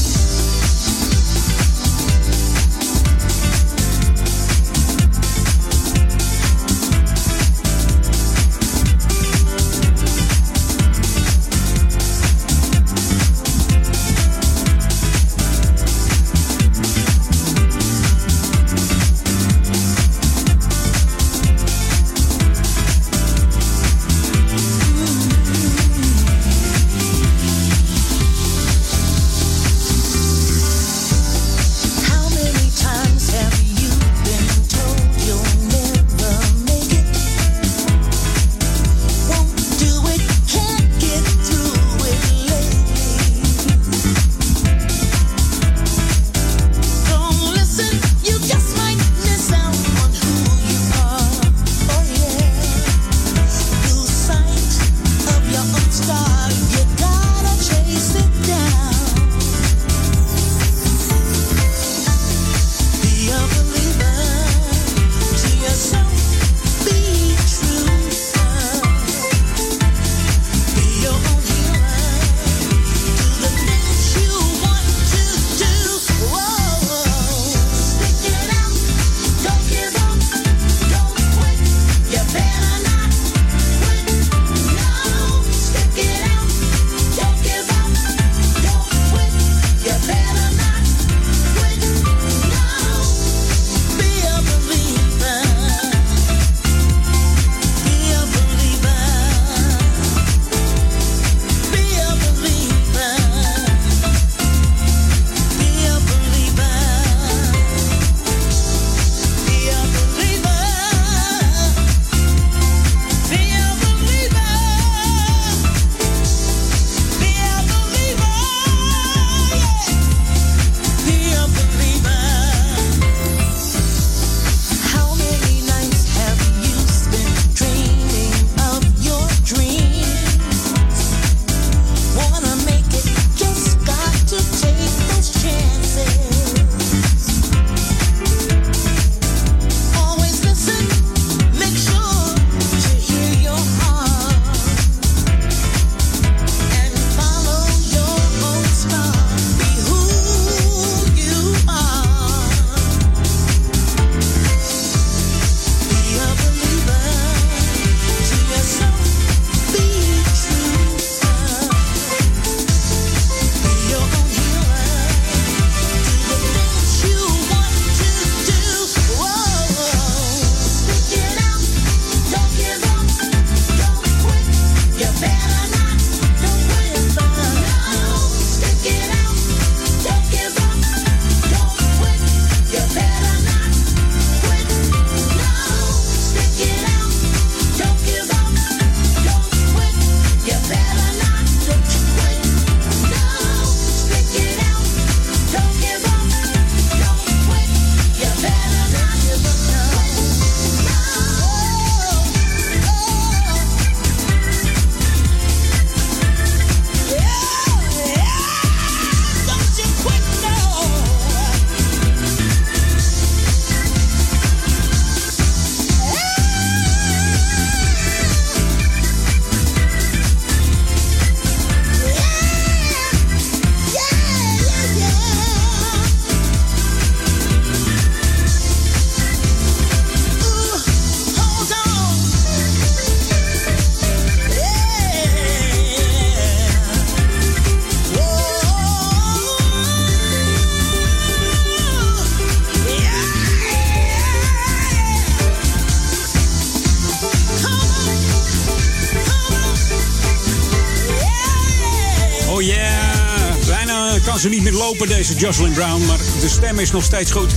[254.85, 256.05] Lopen, deze Jocelyn Brown.
[256.05, 257.51] Maar de stem is nog steeds goed.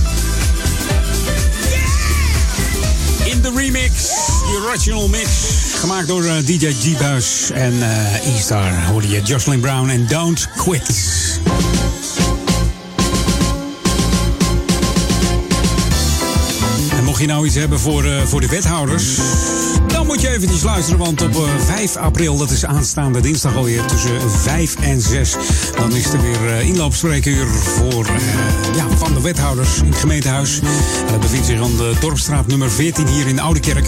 [3.23, 4.07] In de remix,
[4.39, 5.29] de original mix.
[5.75, 8.85] Gemaakt door eh, DJ G-Buis en eh E-Star.
[8.85, 10.89] Hoorde je Jocelyn Brown en Don't Quit.
[16.91, 19.05] En mocht je nou iets hebben voor, eh, voor de wethouders...
[20.09, 22.37] moet je eventjes luisteren, want op eh, 5 april...
[22.37, 25.35] dat is aanstaande dinsdag alweer tussen 5 en 6...
[25.75, 30.59] dan is er weer eh, inloopspreekuur voor, eh, ja, van de wethouders in het gemeentehuis.
[31.05, 33.85] En dat bevindt zich aan de Dorpstraat nummer 14 hier in Oudekerk.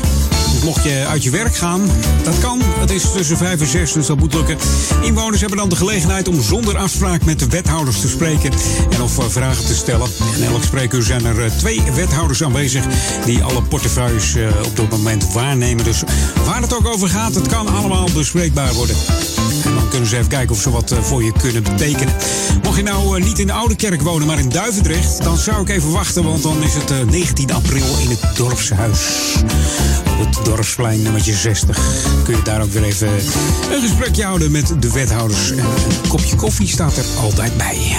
[0.63, 1.81] Mocht je uit je werk gaan,
[2.23, 2.61] dat kan.
[2.79, 4.57] Het is tussen 5 en 6, dus dat moet lukken.
[5.01, 8.51] Inwoners hebben dan de gelegenheid om zonder afspraak met de wethouders te spreken
[8.89, 10.09] en of eh, vragen te stellen.
[10.35, 12.85] In elk spreekuur zijn er eh, twee wethouders aanwezig
[13.25, 15.83] die alle portefeuilles eh, op dit moment waarnemen.
[15.83, 16.03] Dus
[16.45, 18.95] waar het ook over gaat, het kan allemaal bespreekbaar worden.
[19.91, 22.13] Kunnen ze even kijken of ze wat eh, voor je kunnen betekenen.
[22.63, 25.61] Mocht je nou eh, niet in de Oude Kerk wonen, maar in Duivendrecht, dan zou
[25.61, 28.99] ik even wachten, want dan is het eh, 19 april in het dorpshuis.
[30.19, 31.79] Op het dorpsplein nummertje 60.
[32.23, 33.07] Kun je daar ook weer even
[33.71, 35.51] een gesprekje houden met de wethouders.
[35.51, 37.97] En een kopje koffie staat er altijd bij.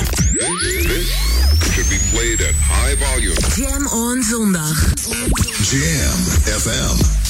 [1.73, 3.37] Should be played at high volume.
[3.57, 4.93] Jam on zondag.
[5.71, 6.21] Jam
[6.59, 7.23] FM.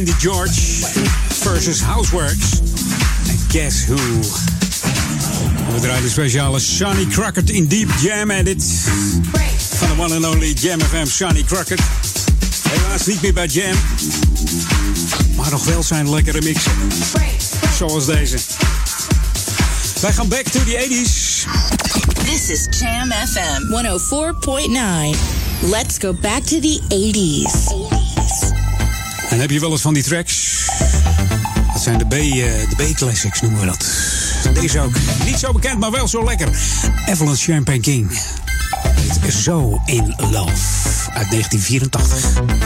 [0.00, 0.60] Andy George
[1.28, 2.60] versus Houseworks.
[3.28, 3.96] En guess who?
[5.72, 8.64] We draaien de speciale Sonny Crockett in Deep Jam Edit.
[9.74, 11.82] Van de one and only Jam FM Sonny Crockett.
[12.68, 13.76] Helaas niet meer bij Jam.
[15.36, 16.72] Maar nog wel zijn lekkere mixen.
[17.76, 18.36] Zoals deze.
[20.00, 21.46] Wij gaan back to the 80s.
[22.24, 23.62] This is Jam FM
[25.12, 25.18] 104.9.
[25.70, 27.79] Let's go back to the 80s.
[29.30, 30.64] En heb je wel eens van die tracks?
[31.72, 32.28] Dat zijn de B, eh,
[32.76, 33.86] de B-classics noemen we dat.
[34.54, 34.92] Deze ook.
[35.24, 36.48] Niet zo bekend, maar wel zo lekker.
[37.06, 38.18] Evelyn Champagne King.
[39.28, 41.10] So in Love.
[41.12, 42.59] Uit 1984.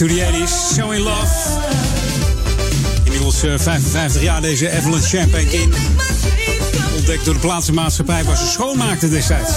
[0.00, 0.74] To the 80s.
[0.74, 1.26] So in Love.
[3.04, 5.74] Inmiddels eh, 55 jaar deze Evelyn Champagne King.
[6.96, 9.50] Ontdekt door de plaatsmaatschappij waar ze schoonmaakte destijds.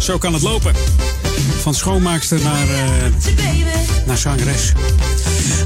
[0.00, 0.74] Zo kan het lopen.
[1.60, 4.72] Van schoonmaakster naar, eh, naar zangeres.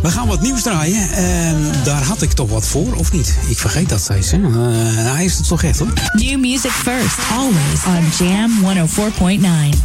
[0.03, 1.11] We gaan wat nieuws draaien.
[1.11, 3.35] En daar had ik toch wat voor, of niet?
[3.49, 4.31] Ik vergeet dat steeds.
[4.31, 4.39] Hè?
[4.39, 5.93] Eh, hij is het toch echt hoor.
[6.13, 9.83] New music first, always on Jam 104.9.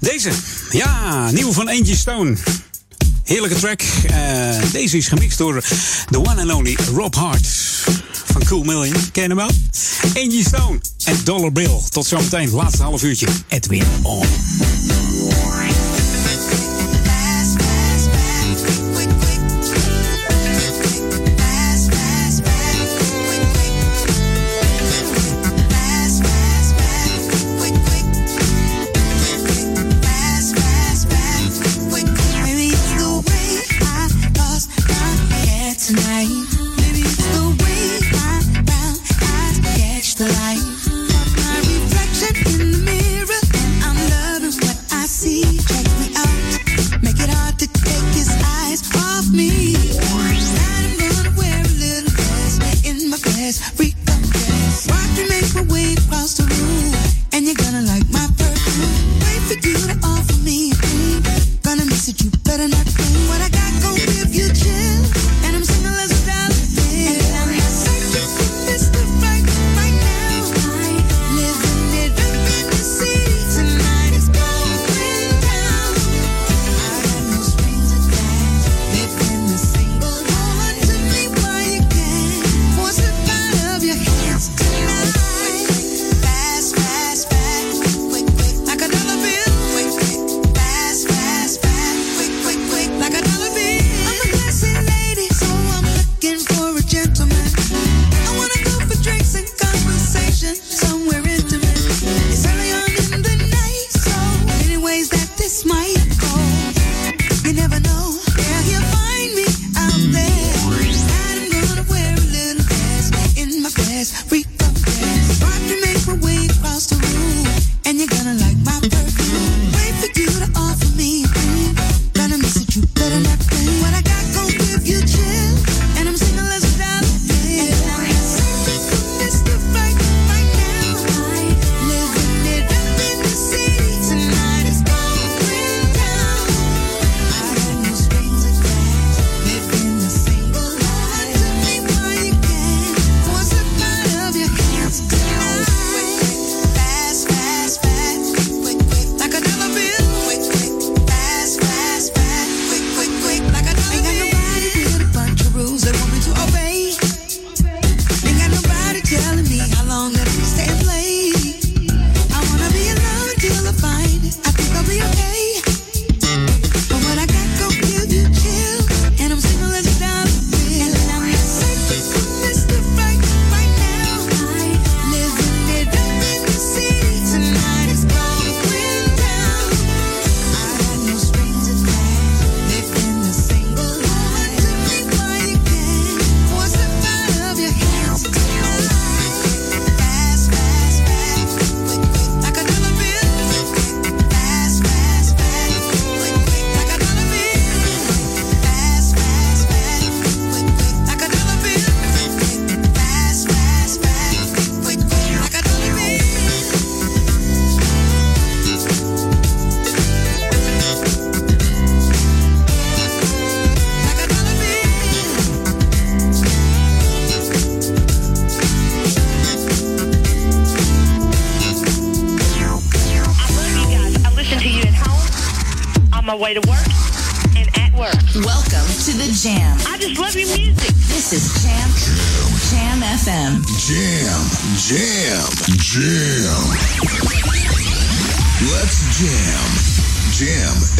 [0.00, 0.30] Deze.
[0.70, 2.36] Ja, nieuw van Angie Stone.
[3.32, 3.82] Heerlijke track.
[3.82, 5.62] Eh, deze is gemixt door
[6.10, 7.46] the one and only Rob Hart.
[8.12, 9.10] Van Cool Million.
[9.12, 9.50] Ken hem wel?
[10.14, 11.80] Angie Stone en Dollar Bill.
[11.90, 13.26] Tot zometeen, laatste half uurtje.
[13.48, 14.51] Edwin On.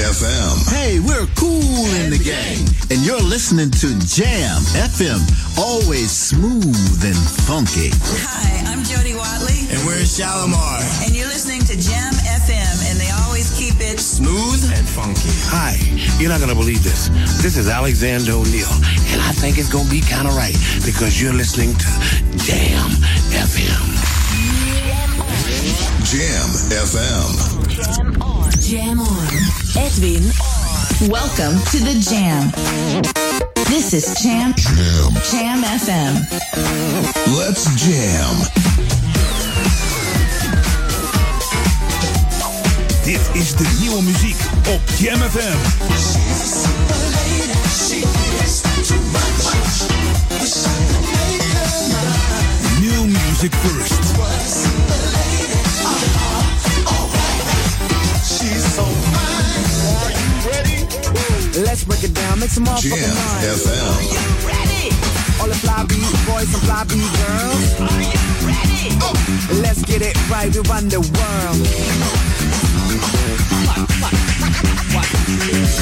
[0.01, 0.73] FM.
[0.73, 5.21] Hey, we're cool in the game, and you're listening to Jam FM,
[5.61, 7.93] always smooth and funky.
[8.25, 9.69] Hi, I'm Jody Watley.
[9.69, 10.81] And we're Shalimar.
[11.05, 15.29] And you're listening to Jam FM, and they always keep it smooth and funky.
[15.53, 15.77] Hi,
[16.17, 17.13] you're not going to believe this.
[17.45, 18.73] This is Alexander O'Neill,
[19.13, 20.57] and I think it's going to be kind of right
[20.89, 21.91] because you're listening to
[22.41, 22.89] Jam
[23.37, 23.85] FM.
[26.09, 26.49] Jam
[26.81, 27.29] FM.
[27.77, 28.51] Jam on.
[28.57, 29.62] Jam on.
[29.77, 30.23] Edwin.
[31.09, 32.51] Welcome to the Jam.
[33.69, 34.53] This is Jam.
[34.57, 35.13] Jam.
[35.31, 36.15] Jam FM.
[37.37, 38.37] Let's jam.
[43.05, 44.37] Dit is de nieuwe muziek
[44.69, 45.59] op Jam FM.
[52.81, 54.01] New music first.
[62.55, 63.47] this motherfucking Jam mind.
[63.49, 63.97] FM.
[63.97, 64.85] Are you ready?
[65.41, 65.95] All the fly B
[66.27, 67.81] boys and fly B girls.
[67.81, 68.97] Are you ready?
[69.01, 69.15] Oh.
[69.63, 70.53] Let's get it right.
[70.55, 71.59] We run the world.
[75.49, 75.77] Let's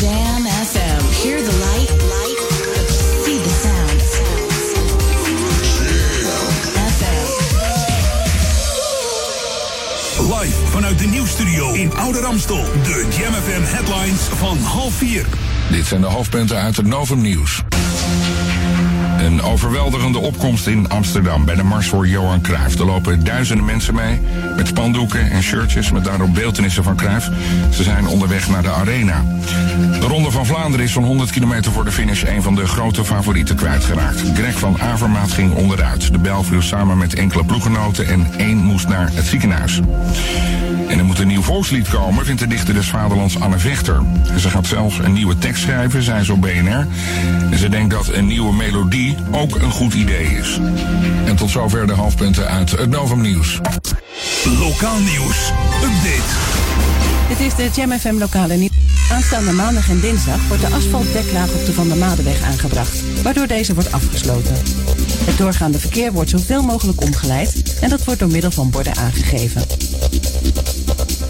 [0.00, 1.02] Jam FM.
[1.22, 2.23] Hear the light.
[11.04, 12.64] De nieuwsstudio in Oude Ramstel.
[12.82, 13.32] De Jam
[13.62, 15.26] headlines van half vier.
[15.70, 17.62] Dit zijn de hoofdpunten uit het Novum Nieuws.
[19.24, 22.78] Een overweldigende opkomst in Amsterdam bij de Mars voor Johan Cruijff.
[22.78, 24.20] Er lopen duizenden mensen mee
[24.56, 27.30] met spandoeken en shirtjes met daarop beeldenissen van Cruijff.
[27.70, 29.24] Ze zijn onderweg naar de arena.
[30.00, 33.04] De Ronde van Vlaanderen is van 100 kilometer voor de finish een van de grote
[33.04, 34.22] favorieten kwijtgeraakt.
[34.34, 36.12] Greg van Avermaat ging onderuit.
[36.12, 39.80] De bel viel samen met enkele ploeggenoten en één moest naar het ziekenhuis.
[40.88, 44.02] En er moet een nieuw volkslied komen, vindt de dichter des Vaderlands Anne Vechter.
[44.38, 46.86] Ze gaat zelfs een nieuwe tekst schrijven, zei ze op BNR.
[47.50, 50.60] En ze denkt dat een nieuwe melodie ook een goed idee is.
[51.24, 53.60] En tot zover de hoofdpunten uit het Novum Nieuws.
[54.58, 55.52] Lokaal nieuws.
[55.82, 56.32] Update.
[57.28, 58.72] Dit is de Jam FM lokale nieuws.
[59.10, 63.74] Aanstaande maandag en dinsdag wordt de asfaltdeklaag op de Van der Madeweg aangebracht, waardoor deze
[63.74, 64.54] wordt afgesloten.
[65.24, 69.62] Het doorgaande verkeer wordt zoveel mogelijk omgeleid en dat wordt door middel van borden aangegeven.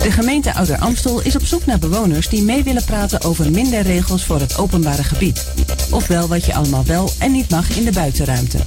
[0.04, 3.82] De gemeente Ouder Amstel is op zoek naar bewoners die mee willen praten over minder
[3.82, 5.46] regels voor het openbare gebied.
[5.94, 8.58] Ofwel wat je allemaal wel en niet mag in de buitenruimte.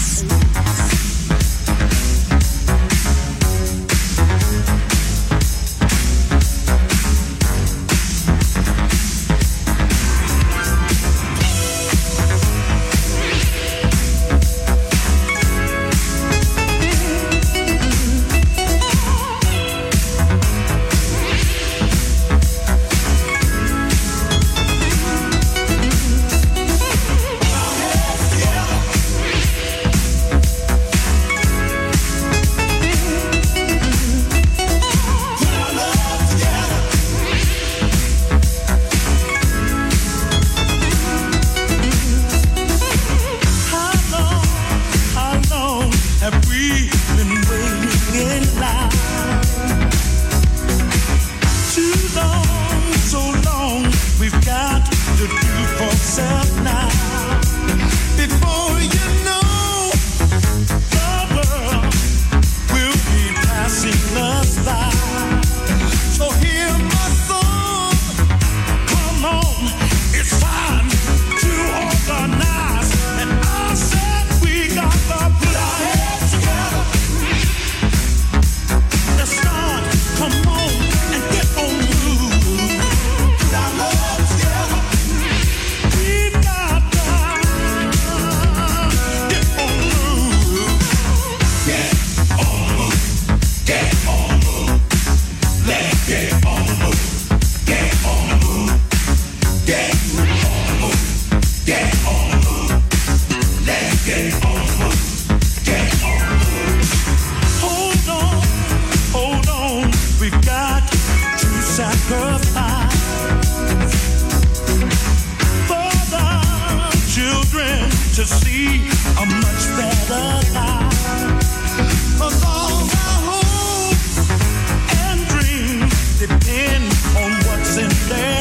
[126.18, 126.84] Depend
[127.16, 128.37] on what's in their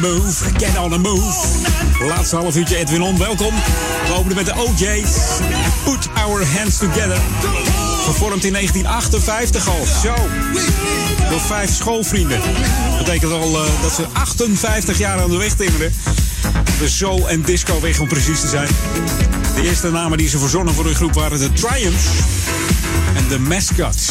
[0.00, 0.44] move.
[0.56, 1.34] Get on the move.
[2.08, 3.54] Laatste half uurtje Edwin On, welkom.
[4.06, 5.10] We openen met de OJ's.
[5.84, 7.20] Put our hands together.
[8.04, 9.86] Gevormd in 1958 al.
[10.02, 10.14] Zo.
[11.30, 12.40] Door vijf schoolvrienden.
[12.88, 15.92] Dat betekent al eh, dat ze 58 jaar aan de weg timmeren.
[16.78, 18.68] De soul- en disco-weg om precies te zijn.
[19.54, 22.04] De eerste namen die ze verzonnen voor hun groep waren de Triumphs
[23.16, 24.08] en de Mascots.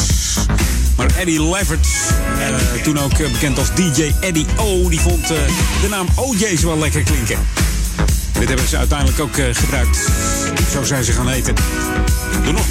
[1.00, 1.86] Maar Eddie Levert,
[2.38, 5.36] eh, toen ook eh, bekend als DJ Eddie O, die vond eh,
[5.82, 7.38] de naam OJ's wel lekker klinken.
[8.38, 9.98] Dit hebben ze uiteindelijk ook gebruikt.
[10.72, 11.54] Zo zijn ze gaan heten.
[12.44, 12.68] De nog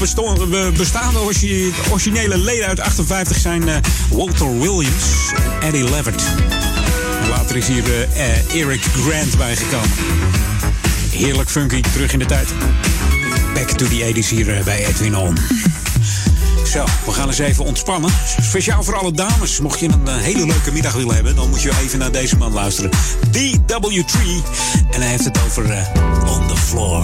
[0.78, 1.20] bestaande
[1.90, 3.64] originele leden uit 58 zijn
[4.10, 5.32] Walter Williams
[5.62, 6.24] en Eddie Levert.
[7.30, 7.84] Later is hier
[8.54, 9.90] Eric Grant bijgekomen.
[11.12, 12.48] Heerlijk funky, terug in de tijd.
[13.54, 15.38] Back to the 80s hier bij Edwin On.
[16.72, 18.12] Zo, we gaan eens even ontspannen.
[18.42, 19.60] Speciaal voor alle dames.
[19.60, 22.38] Mocht je een eh, hele leuke middag willen hebben, dan moet je even naar deze
[22.38, 22.92] man luisteren.
[23.32, 24.18] DW3.
[24.92, 25.86] En hij heeft het over eh,
[26.38, 27.04] On the Floor.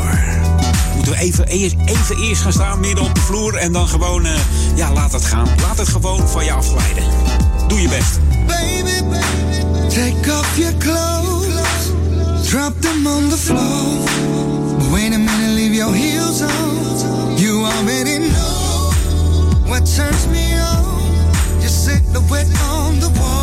[0.96, 3.56] Moeten we even, eerst- even eerst gaan staan, midden op de vloer.
[3.56, 4.32] En dan gewoon, eh,
[4.76, 5.48] ja, laat het gaan.
[5.62, 7.04] Laat het gewoon van je afglijden.
[7.68, 8.20] Doe je best.
[8.48, 9.18] Baby,
[9.90, 11.92] take off your clothes,
[12.50, 14.04] drop them on the floor.
[14.92, 17.38] Wait a minute, leave your heels on.
[17.38, 18.15] You already
[19.76, 20.86] what turns me on.
[22.14, 23.35] The wet on the wall.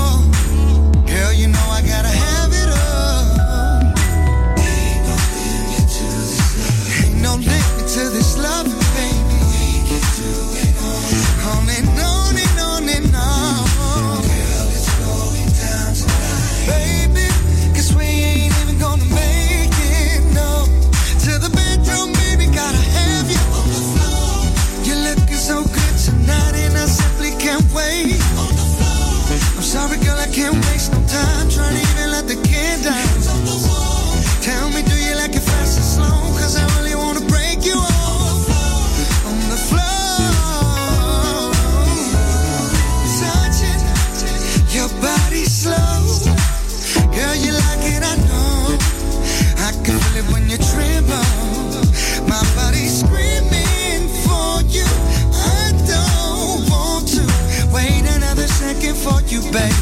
[59.53, 59.82] Babe.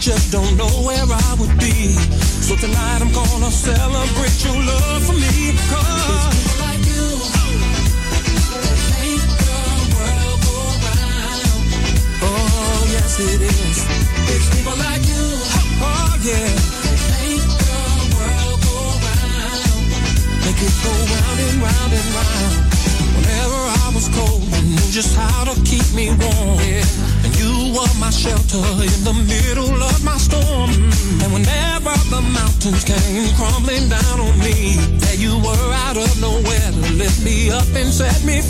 [0.00, 1.92] Just don't know where I would be.
[2.40, 5.52] So tonight I'm gonna celebrate your love for me.
[5.68, 7.04] Cause people like you,
[8.96, 9.60] make the
[9.92, 10.56] world go
[10.88, 11.52] round.
[12.24, 13.78] Oh, yes it is.
[14.32, 15.26] It's people like you,
[15.84, 16.48] oh yeah.
[17.20, 17.84] Make the
[18.16, 19.84] world go round.
[20.48, 22.56] Make it go round and round and round.
[23.20, 26.56] Whenever I was cold, you knew just how to keep me warm.
[26.64, 26.88] Yeah.
[27.22, 29.12] And you were my shelter in the
[32.70, 37.50] mountains came crumbling down on me, there you were out of nowhere to lift me
[37.50, 38.49] up and set me free.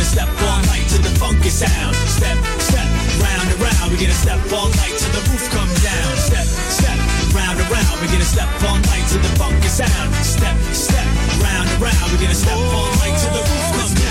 [0.00, 1.94] Gonna step all night to the funky sound.
[2.08, 2.88] Step, step,
[3.20, 6.16] round and round, we're gonna step all night till the roof comes down.
[6.16, 6.98] Step, step,
[7.34, 10.14] round and round, we're gonna step all night to the funky sound.
[10.24, 11.06] Step, step,
[11.44, 14.09] round and round, we're gonna step all night till the roof comes down.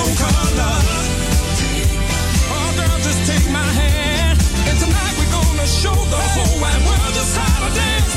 [0.00, 0.76] Color.
[2.54, 4.38] Oh, girl, just take my hand.
[4.68, 8.12] And tonight we're gonna show the whole wide world just how to dance.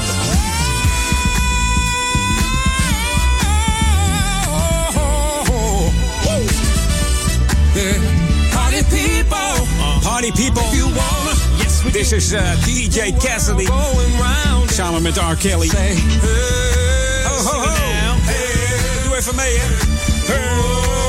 [8.51, 9.67] Party people,
[10.01, 10.61] Party people.
[10.63, 11.35] if you wanna.
[11.59, 13.67] Yes, This is uh, DJ Cassidy.
[14.69, 15.35] Samen met R.
[15.35, 15.67] Kelly.
[15.67, 15.95] Say,
[17.27, 18.15] Ho, ho, ho.
[18.25, 19.67] Hey, doe even mee, hè.
[20.25, 21.04] Say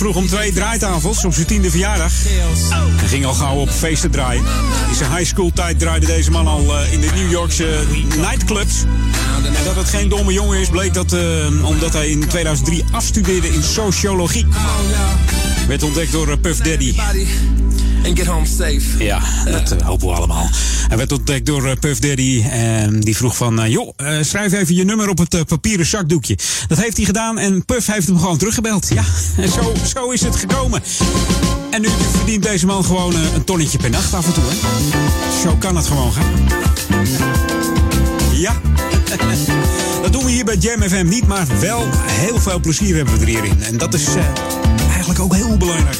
[0.00, 2.12] vroeg om twee draaitafels op zijn tiende verjaardag.
[2.96, 4.44] Hij ging al gauw op feesten draaien.
[4.88, 7.84] In zijn high school tijd draaide deze man al eh, in de New Yorkse
[8.16, 8.84] nightclubs.
[9.44, 13.48] En dat het geen domme jongen is, bleek dat eh, omdat hij in 2003 afstudeerde
[13.48, 14.46] in sociologie.
[15.68, 16.94] Werd ontdekt door eh, Puff Daddy.
[18.04, 19.04] And get home safe.
[19.04, 20.48] Ja, dat eh, hopen we allemaal.
[20.88, 22.44] Hij werd ontdekt door eh, Puff Daddy.
[22.50, 26.38] En die vroeg van, eh, joh, schrijf even je nummer op het papieren zakdoekje.
[26.68, 28.88] Dat heeft hij gedaan en Puff heeft hem gewoon teruggebeld.
[28.94, 29.04] Ja,
[29.36, 30.82] en zo, zo is het gekomen.
[31.70, 34.44] En nu verdient deze man gewoon een tonnetje per nacht af en toe.
[34.46, 34.56] Hè?
[35.42, 36.32] Zo kan het gewoon gaan.
[38.32, 38.60] Ja.
[40.02, 43.20] Dat doen we hier bij Jam FM niet, maar wel heel veel plezier hebben we
[43.20, 43.62] er hierin.
[43.62, 44.04] En dat is
[44.88, 45.98] eigenlijk ook heel belangrijk.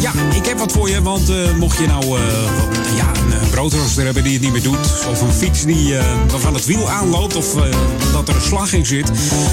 [0.00, 3.50] Ja, ik heb wat voor je, want eh, mocht je nou eh, ja, een eh,
[3.50, 5.06] broodrooster hebben die het niet meer doet...
[5.10, 7.46] of een fiets die, eh, waarvan het wiel aanloopt of
[8.12, 9.10] dat er een slag in zit...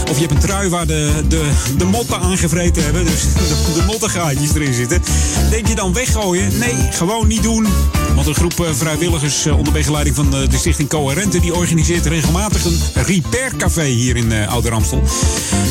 [0.09, 3.05] of je hebt een trui waar de, de, de motten aangevreten hebben...
[3.05, 5.01] dus de, de mottengaatjes erin zitten...
[5.49, 6.57] denk je dan weggooien?
[6.57, 7.67] Nee, gewoon niet doen.
[8.17, 11.39] Want een groep eh, vrijwilligers eh, onder begeleiding van eh, de stichting Coherente...
[11.39, 15.03] die organiseert regelmatig een repaircafé hier in Ouder Amstel.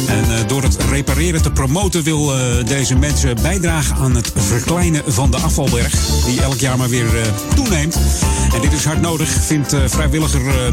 [0.08, 2.32] En door het repareren te promoten wil
[2.64, 5.92] deze mensen bijdragen aan het verkleinen van de afvalberg.
[6.24, 7.06] Die elk jaar maar weer
[7.54, 7.98] toeneemt.
[8.54, 10.72] En dit is hard nodig, vindt vrijwilliger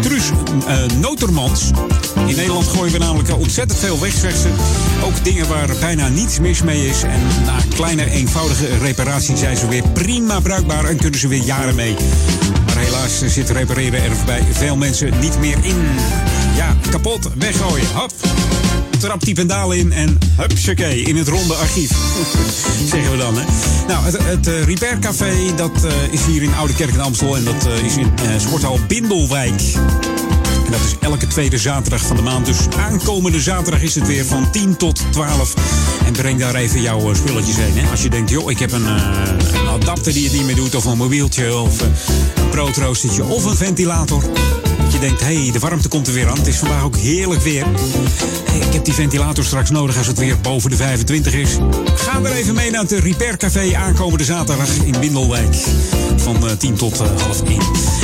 [0.00, 0.30] Truus
[1.00, 1.70] Notermans.
[2.26, 4.14] In Nederland gooien we namelijk ontzettend veel weg.
[5.04, 7.02] Ook dingen waar bijna niets mis mee is.
[7.02, 11.74] En na kleine eenvoudige reparatie zijn ze weer prima bruikbaar en kunnen ze weer jaren
[11.74, 11.96] mee.
[12.66, 15.76] Maar helaas zit repareren er bij veel mensen niet meer in.
[16.56, 18.12] Ja, kapot, weggooien, hop.
[18.98, 21.90] Trap die pendalen in en hupsakee, in het ronde archief.
[22.90, 23.44] Zeggen we dan, hè.
[23.86, 27.36] Nou, het, eh, Repair Café, dat eh, is hier in Oude Kerk in Amstel.
[27.36, 29.62] En dat eh, is in sporthal Bindelwijk.
[30.74, 32.46] Dat is elke tweede zaterdag van de maand.
[32.46, 35.54] Dus aankomende zaterdag is het weer van 10 tot 12.
[36.04, 37.78] En breng daar even jouw eh, spulletjes heen.
[37.78, 37.90] Hè.
[37.90, 39.02] Als je denkt, joh, ik heb een, eh,
[39.60, 40.74] een adapter die het niet meer doet...
[40.74, 41.86] of een mobieltje, of eh,
[42.34, 44.22] een broodroostertje, of een ventilator...
[45.04, 46.38] Denkt, hé, de warmte komt er weer aan.
[46.38, 47.66] Het is vandaag ook heerlijk weer.
[48.52, 51.56] Ik heb die ventilator straks nodig als het weer boven de 25 is.
[51.94, 55.54] Ga er even mee naar het Repair Café aankomende zaterdag in Windelwijk.
[56.16, 57.58] Van eh, 10 tot eh, half 1.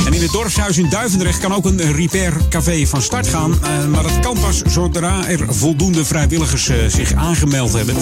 [0.05, 3.59] En in het dorpshuis in Duivendrecht kan ook een Repair Café van start gaan.
[3.63, 7.95] Eh, maar dat kan pas zodra er voldoende vrijwilligers eh, zich aangemeld hebben.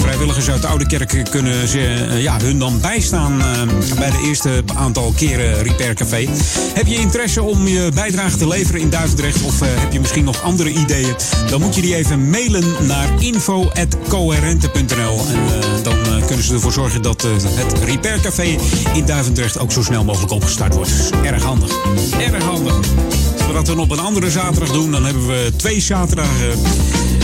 [0.00, 4.62] Vrijwilligers uit de Oude Kerk kunnen eh, ja, hun dan bijstaan eh, bij de eerste
[4.74, 6.28] aantal keren Repair Café.
[6.74, 9.42] Heb je interesse om je bijdrage te leveren in Duivendrecht?
[9.42, 11.14] Of eh, heb je misschien nog andere ideeën?
[11.50, 15.26] Dan moet je die even mailen naar info.coherente.nl.
[15.28, 18.56] En eh, dan eh, kunnen ze ervoor zorgen dat het Repair Café
[18.94, 20.90] in Duivendrecht ook zo snel mogelijk opgestart wordt.
[21.24, 21.72] Erg handig.
[22.18, 22.74] Erg handig.
[23.32, 26.58] Als we dat dan op een andere zaterdag doen, dan hebben we twee zaterdagen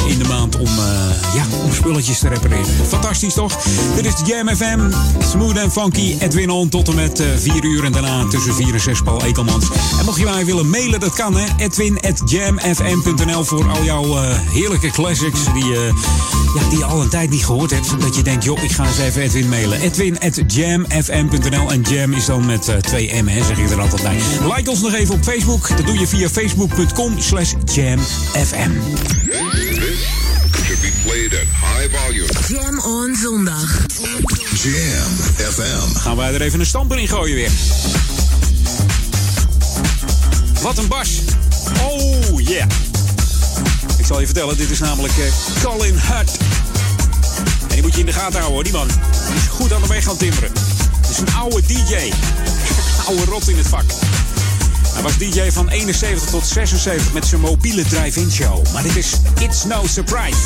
[0.07, 2.87] in de maand om, eh, ja, om spulletjes te repareren.
[2.89, 3.57] Fantastisch toch?
[3.95, 4.91] Dit is Jam FM.
[5.31, 6.17] Smooth and funky.
[6.19, 7.85] Edwin On tot en met eh, 4 uur.
[7.85, 9.65] En daarna tussen 4 en 6 Paul Ekelmans.
[9.99, 11.45] En mocht je mij willen mailen, dat kan hè.
[11.57, 15.81] Edwin.jamfm.nl voor al jouw eh, heerlijke classics die, eh,
[16.55, 18.01] ja, die je al een tijd niet gehoord hebt.
[18.01, 19.81] Dat je denkt, joh, ik ga eens even Edwin mailen.
[19.81, 24.17] Edwin.jamfm.nl En jam is dan met eh, twee M, hè, zeg ik er altijd bij.
[24.57, 25.77] Like ons nog even op Facebook.
[25.77, 28.71] Dat doe je via facebook.com slash jamfm.
[30.87, 32.29] Be played at high volume.
[32.49, 33.87] Jam on zondag.
[34.63, 35.13] Jam
[35.53, 35.99] FM.
[35.99, 37.51] Gaan wij er even een stamper in gooien weer.
[40.63, 41.09] Wat een bas.
[41.83, 42.67] Oh yeah.
[43.99, 46.37] Ik zal je vertellen, dit is namelijk eh, Colin Hut.
[47.61, 48.87] En die moet je in de gaten houden hoor, die man.
[49.27, 50.51] Die is goed aan de weg gaan timmeren.
[51.01, 52.13] Het is een oude DJ.
[53.09, 53.85] oude rot in het vak.
[54.97, 58.73] Hij was DJ van 71 tot 76 met zijn mobiele drive-in show.
[58.73, 60.37] Maar dit is It's No Surprise.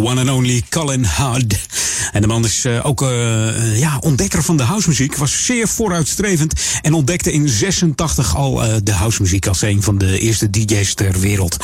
[0.00, 1.58] De one and only Colin Hard.
[2.12, 5.16] En de man is eh, ook eh, ja, ontdekker van de housemuziek.
[5.16, 6.52] Was zeer vooruitstrevend
[6.82, 11.20] en ontdekte in 86 al eh, de housemuziek als een van de eerste DJ's ter
[11.20, 11.56] wereld.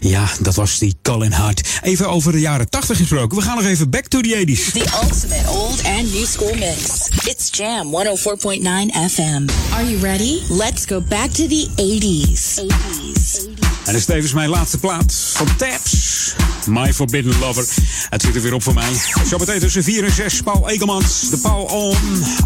[0.00, 1.68] Ja, dat was die Colin Hart.
[1.82, 3.38] Even over de jaren 80 gesproken.
[3.38, 4.72] We gaan nog even back to the 80s.
[4.72, 7.08] The ultimate old and new school mix.
[7.24, 9.46] It's Jam 104.9 FM.
[9.72, 10.40] Are you ready?
[10.48, 12.60] Let's go back to the 80s.
[12.60, 13.51] 80s.
[13.84, 16.34] En dat is tevens mijn laatste plaat van Taps.
[16.66, 17.64] My Forbidden Lover.
[18.08, 18.90] Het zit er weer op voor mij.
[19.28, 21.30] Zometeen tussen 4 en 6 Paul Ekelmans.
[21.30, 21.96] De Paul On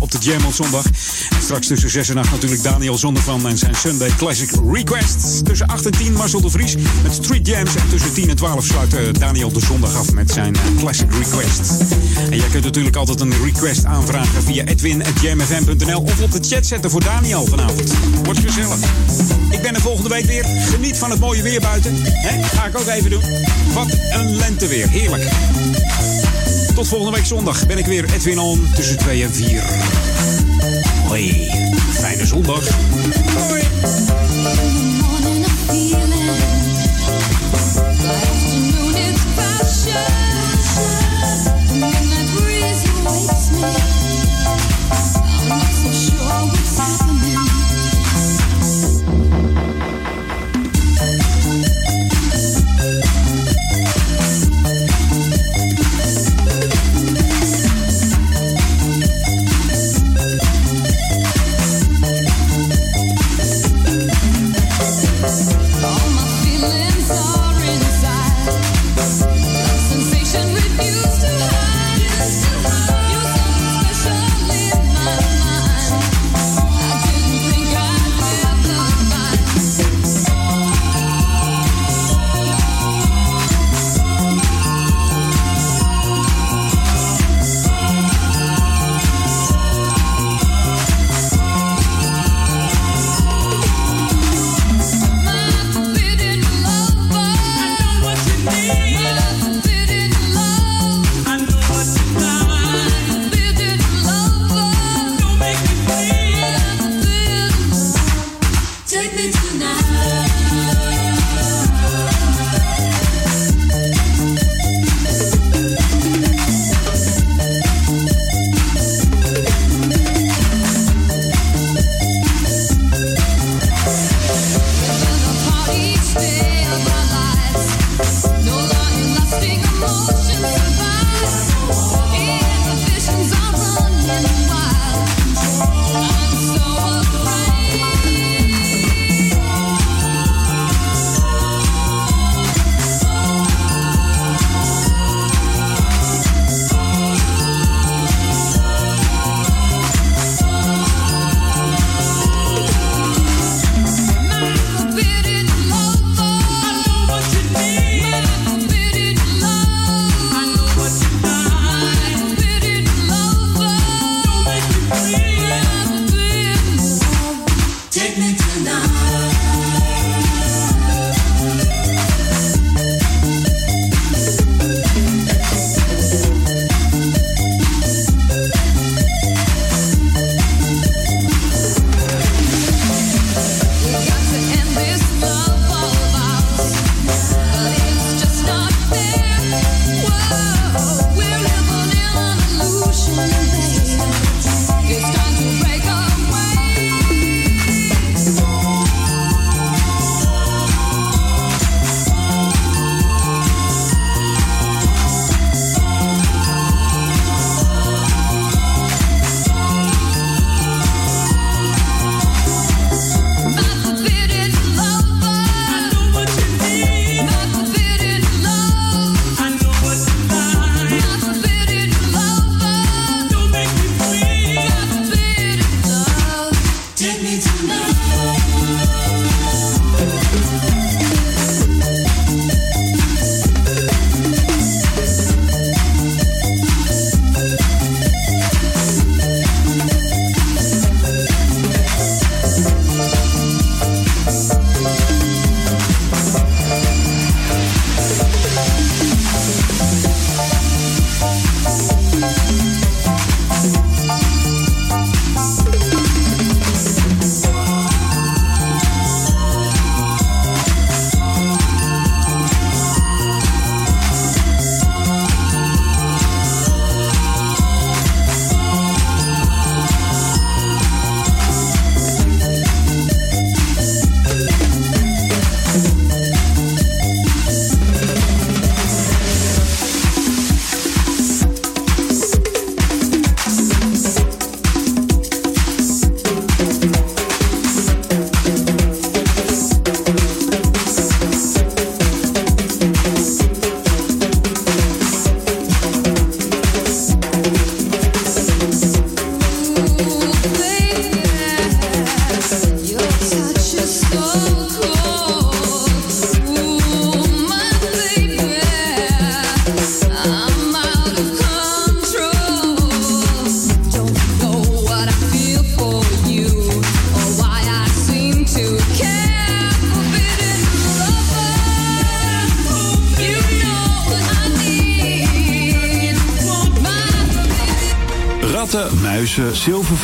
[0.01, 0.85] op de Jam op zondag.
[0.85, 5.45] En straks tussen 6 en 8 natuurlijk Daniel Zondervan en zijn Sunday Classic Request.
[5.45, 7.75] Tussen 8 en 10 Marcel de Vries met Street Jams.
[7.75, 11.13] En tussen 10 en 12 sluit eh, Daniel de zondag af met zijn eh, Classic
[11.13, 11.71] Request.
[12.31, 16.91] En jij kunt natuurlijk altijd een request aanvragen via edwin.jamfm.nl of op de chat zetten
[16.91, 17.93] voor Daniel vanavond.
[18.25, 18.79] Wordt gezellig.
[19.51, 20.45] Ik ben er volgende week weer.
[20.45, 21.97] Geniet van het mooie weer buiten.
[22.03, 22.43] Hè?
[22.43, 23.23] Ga ik ook even doen.
[23.73, 24.89] Wat een lenteweer.
[24.89, 25.29] Heerlijk.
[26.75, 29.63] Tot volgende week zondag ben ik weer Edwin On tussen 2 en 4.
[31.07, 31.51] Hoi.
[31.93, 32.69] Fijne zondag.
[33.49, 33.63] Hoi.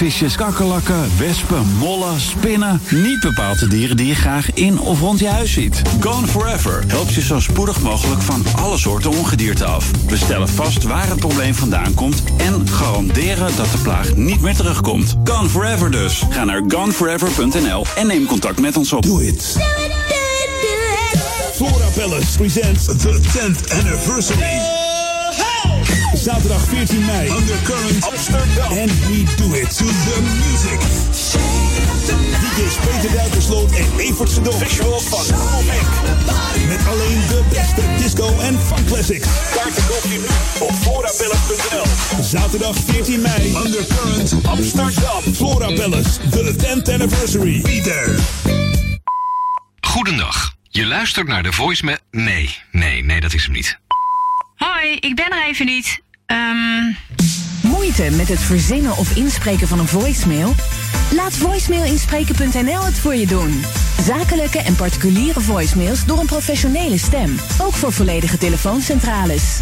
[0.03, 2.81] Zilvervisjes, kakkerlakken, wespen, mollen, spinnen.
[2.91, 5.83] Niet bepaald de dieren die je graag in of rond je huis ziet.
[6.01, 9.91] Gone Forever helpt je zo spoedig mogelijk van alle soorten ongedierte af.
[10.09, 14.55] We stellen vast waar het probleem vandaan komt en garanderen dat de plaag niet meer
[14.55, 15.17] terugkomt.
[15.25, 16.23] Gone Forever dus.
[16.31, 19.03] Ga naar goneforever.nl en neem contact met ons op.
[19.03, 19.57] Doe it.
[21.55, 24.72] Flora Palace presents the 10th anniversary.
[26.23, 27.29] Zaterdag 14 mei.
[27.31, 28.73] Undercurrent Amsterdam.
[28.79, 30.79] And we do it to the music.
[32.41, 34.55] DJ's Peter Duikersloot en Evert Sedok.
[34.55, 35.37] Visual van
[35.67, 35.87] Mac.
[36.69, 39.29] Met alleen de beste disco en funk classics.
[39.55, 42.23] Kaarten koop je nu op florapalace.nl.
[42.23, 43.57] Zaterdag 14 mei.
[43.65, 45.35] Undercurrent Amsterdam.
[45.35, 46.11] Flora Palace.
[46.31, 47.61] The 10th anniversary.
[47.61, 48.15] Be there.
[49.81, 50.55] Goedendag.
[50.75, 52.03] Je luistert naar de voice met...
[52.11, 53.79] Nee, nee, nee, dat is hem niet.
[57.93, 60.55] Met het verzinnen of inspreken van een voicemail?
[61.15, 63.65] Laat voicemailinspreken.nl het voor je doen.
[64.07, 67.39] Zakelijke en particuliere voicemails door een professionele stem.
[67.61, 69.59] Ook voor volledige telefooncentrales.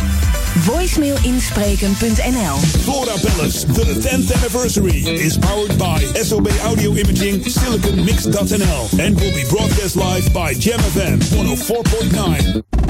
[0.59, 9.21] Voicemailinspreken.nl Flora Palace, the 10th anniversary, is powered by SOB Audio Imaging Silicon Mix.nl and
[9.21, 12.90] will be broadcast live by Jam FM 104.9.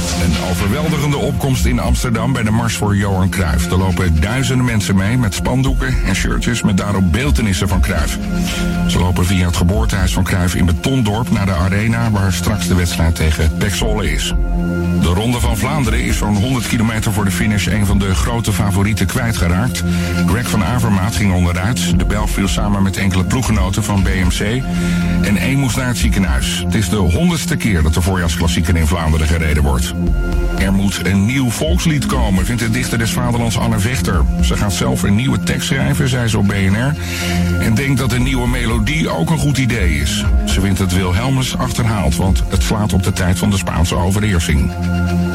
[0.23, 3.71] Een overweldigende opkomst in Amsterdam bij de Mars voor Johan Cruijff.
[3.71, 8.17] Er lopen duizenden mensen mee met spandoeken en shirtjes met daarop beeltenissen van Cruijff.
[8.87, 12.75] Ze lopen via het geboortehuis van Cruijff in Betondorp naar de arena waar straks de
[12.75, 14.33] wedstrijd tegen Pek Zwolle is.
[15.01, 18.53] De Ronde van Vlaanderen is zo'n 100 kilometer voor de finish een van de grote
[18.53, 19.83] favorieten kwijtgeraakt.
[20.27, 21.99] Greg van Avermaat ging onderuit.
[21.99, 24.63] De Belg viel samen met enkele ploeggenoten van BMC.
[25.21, 26.61] En één moest naar het ziekenhuis.
[26.65, 29.93] Het is de honderdste keer dat de voorjaarsklassieker in Vlaanderen gereden wordt.
[30.57, 34.21] Er moet een nieuw volkslied komen, vindt de dichter des vaderlands Anne Vechter.
[34.41, 36.93] Ze gaat zelf een nieuwe tekst schrijven, zei ze op BNR.
[37.59, 40.25] En denkt dat een nieuwe melodie ook een goed idee is.
[40.45, 44.71] Ze vindt het Wilhelmus achterhaald, want het slaat op de tijd van de Spaanse overheersing.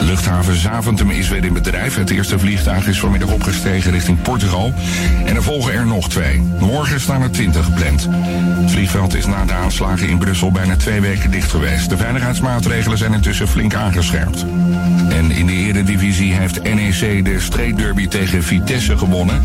[0.01, 1.95] Luchthaven Zaventem is weer in bedrijf.
[1.95, 4.73] Het eerste vliegtuig is vanmiddag opgestegen richting Portugal.
[5.25, 6.43] En er volgen er nog twee.
[6.61, 8.09] Morgen staan er twintig gepland.
[8.61, 11.89] Het vliegveld is na de aanslagen in Brussel bijna twee weken dicht geweest.
[11.89, 14.45] De veiligheidsmaatregelen zijn intussen flink aangescherpt.
[15.09, 19.43] En in de eredivisie heeft NEC de streekderby tegen Vitesse gewonnen.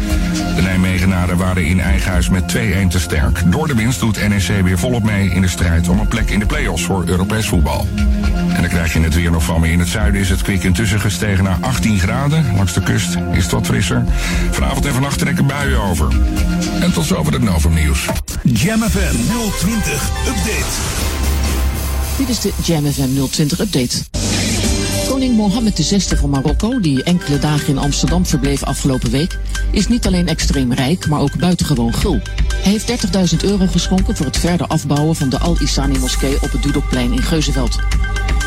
[0.56, 2.58] De Nijmegenaren waren in eigen huis met 2-1
[2.90, 3.52] te sterk.
[3.52, 6.40] Door de winst doet NEC weer volop mee in de strijd om een plek in
[6.40, 7.88] de play-offs voor Europees voetbal.
[8.54, 9.72] En dan krijg je het weer nog van me.
[9.72, 12.56] In het zuiden is het kwik intussen gestegen naar 18 graden.
[12.56, 14.04] Langs de kust is het wat frisser.
[14.52, 16.08] Vanavond en vannacht trekken buien over.
[16.82, 18.06] En tot zover het Novum nieuws.
[18.44, 19.16] Jam FM
[19.60, 21.10] 020 Update.
[22.18, 24.21] Dit is de Jam FM 020 update.
[25.12, 29.38] Koning Mohammed VI van Marokko, die enkele dagen in Amsterdam verbleef afgelopen week,
[29.72, 32.20] is niet alleen extreem rijk, maar ook buitengewoon gul.
[32.56, 36.64] Hij heeft 30.000 euro geschonken voor het verder afbouwen van de Al-Isani moskee op het
[36.64, 37.80] Dudokplein in Geuzenveld.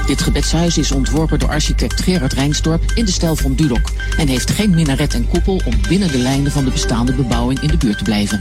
[0.06, 4.50] Dit gebedshuis is ontworpen door architect Gerard Rijnsdorp in de stijl van Dudok en heeft
[4.50, 7.98] geen minaret en koepel om binnen de lijnen van de bestaande bebouwing in de buurt
[7.98, 8.40] te blijven.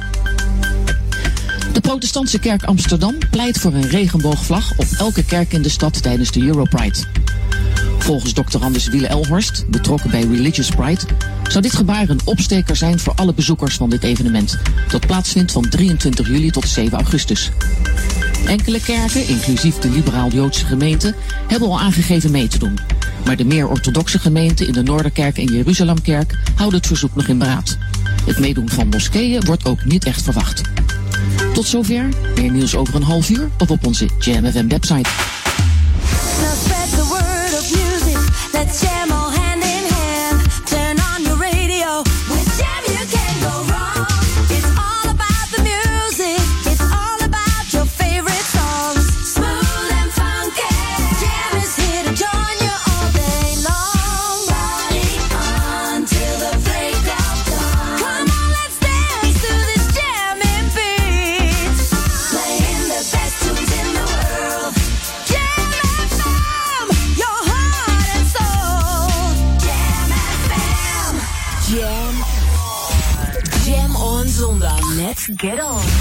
[1.73, 6.31] De protestantse kerk Amsterdam pleit voor een regenboogvlag op elke kerk in de stad tijdens
[6.31, 7.22] de Europride.
[8.03, 8.57] Volgens Dr.
[8.59, 11.01] Anders Wiele Elhorst, betrokken bij Religious Pride,
[11.43, 14.57] zou dit gebaar een opsteker zijn voor alle bezoekers van dit evenement,
[14.89, 17.51] dat plaatsvindt van 23 juli tot 7 augustus.
[18.45, 21.15] Enkele kerken, inclusief de liberaal-Joodse gemeente,
[21.47, 22.79] hebben al aangegeven mee te doen.
[23.25, 27.37] Maar de meer orthodoxe gemeenten in de Noorderkerk en Jeruzalemkerk houden het verzoek nog in
[27.37, 27.77] beraad.
[28.25, 30.61] Het meedoen van moskeeën wordt ook niet echt verwacht.
[31.53, 35.09] Tot zover, meer nieuws over een half uur of op onze JamFM website.
[38.73, 39.02] Music.
[75.43, 75.83] Get on.
[75.83, 75.92] Jam on.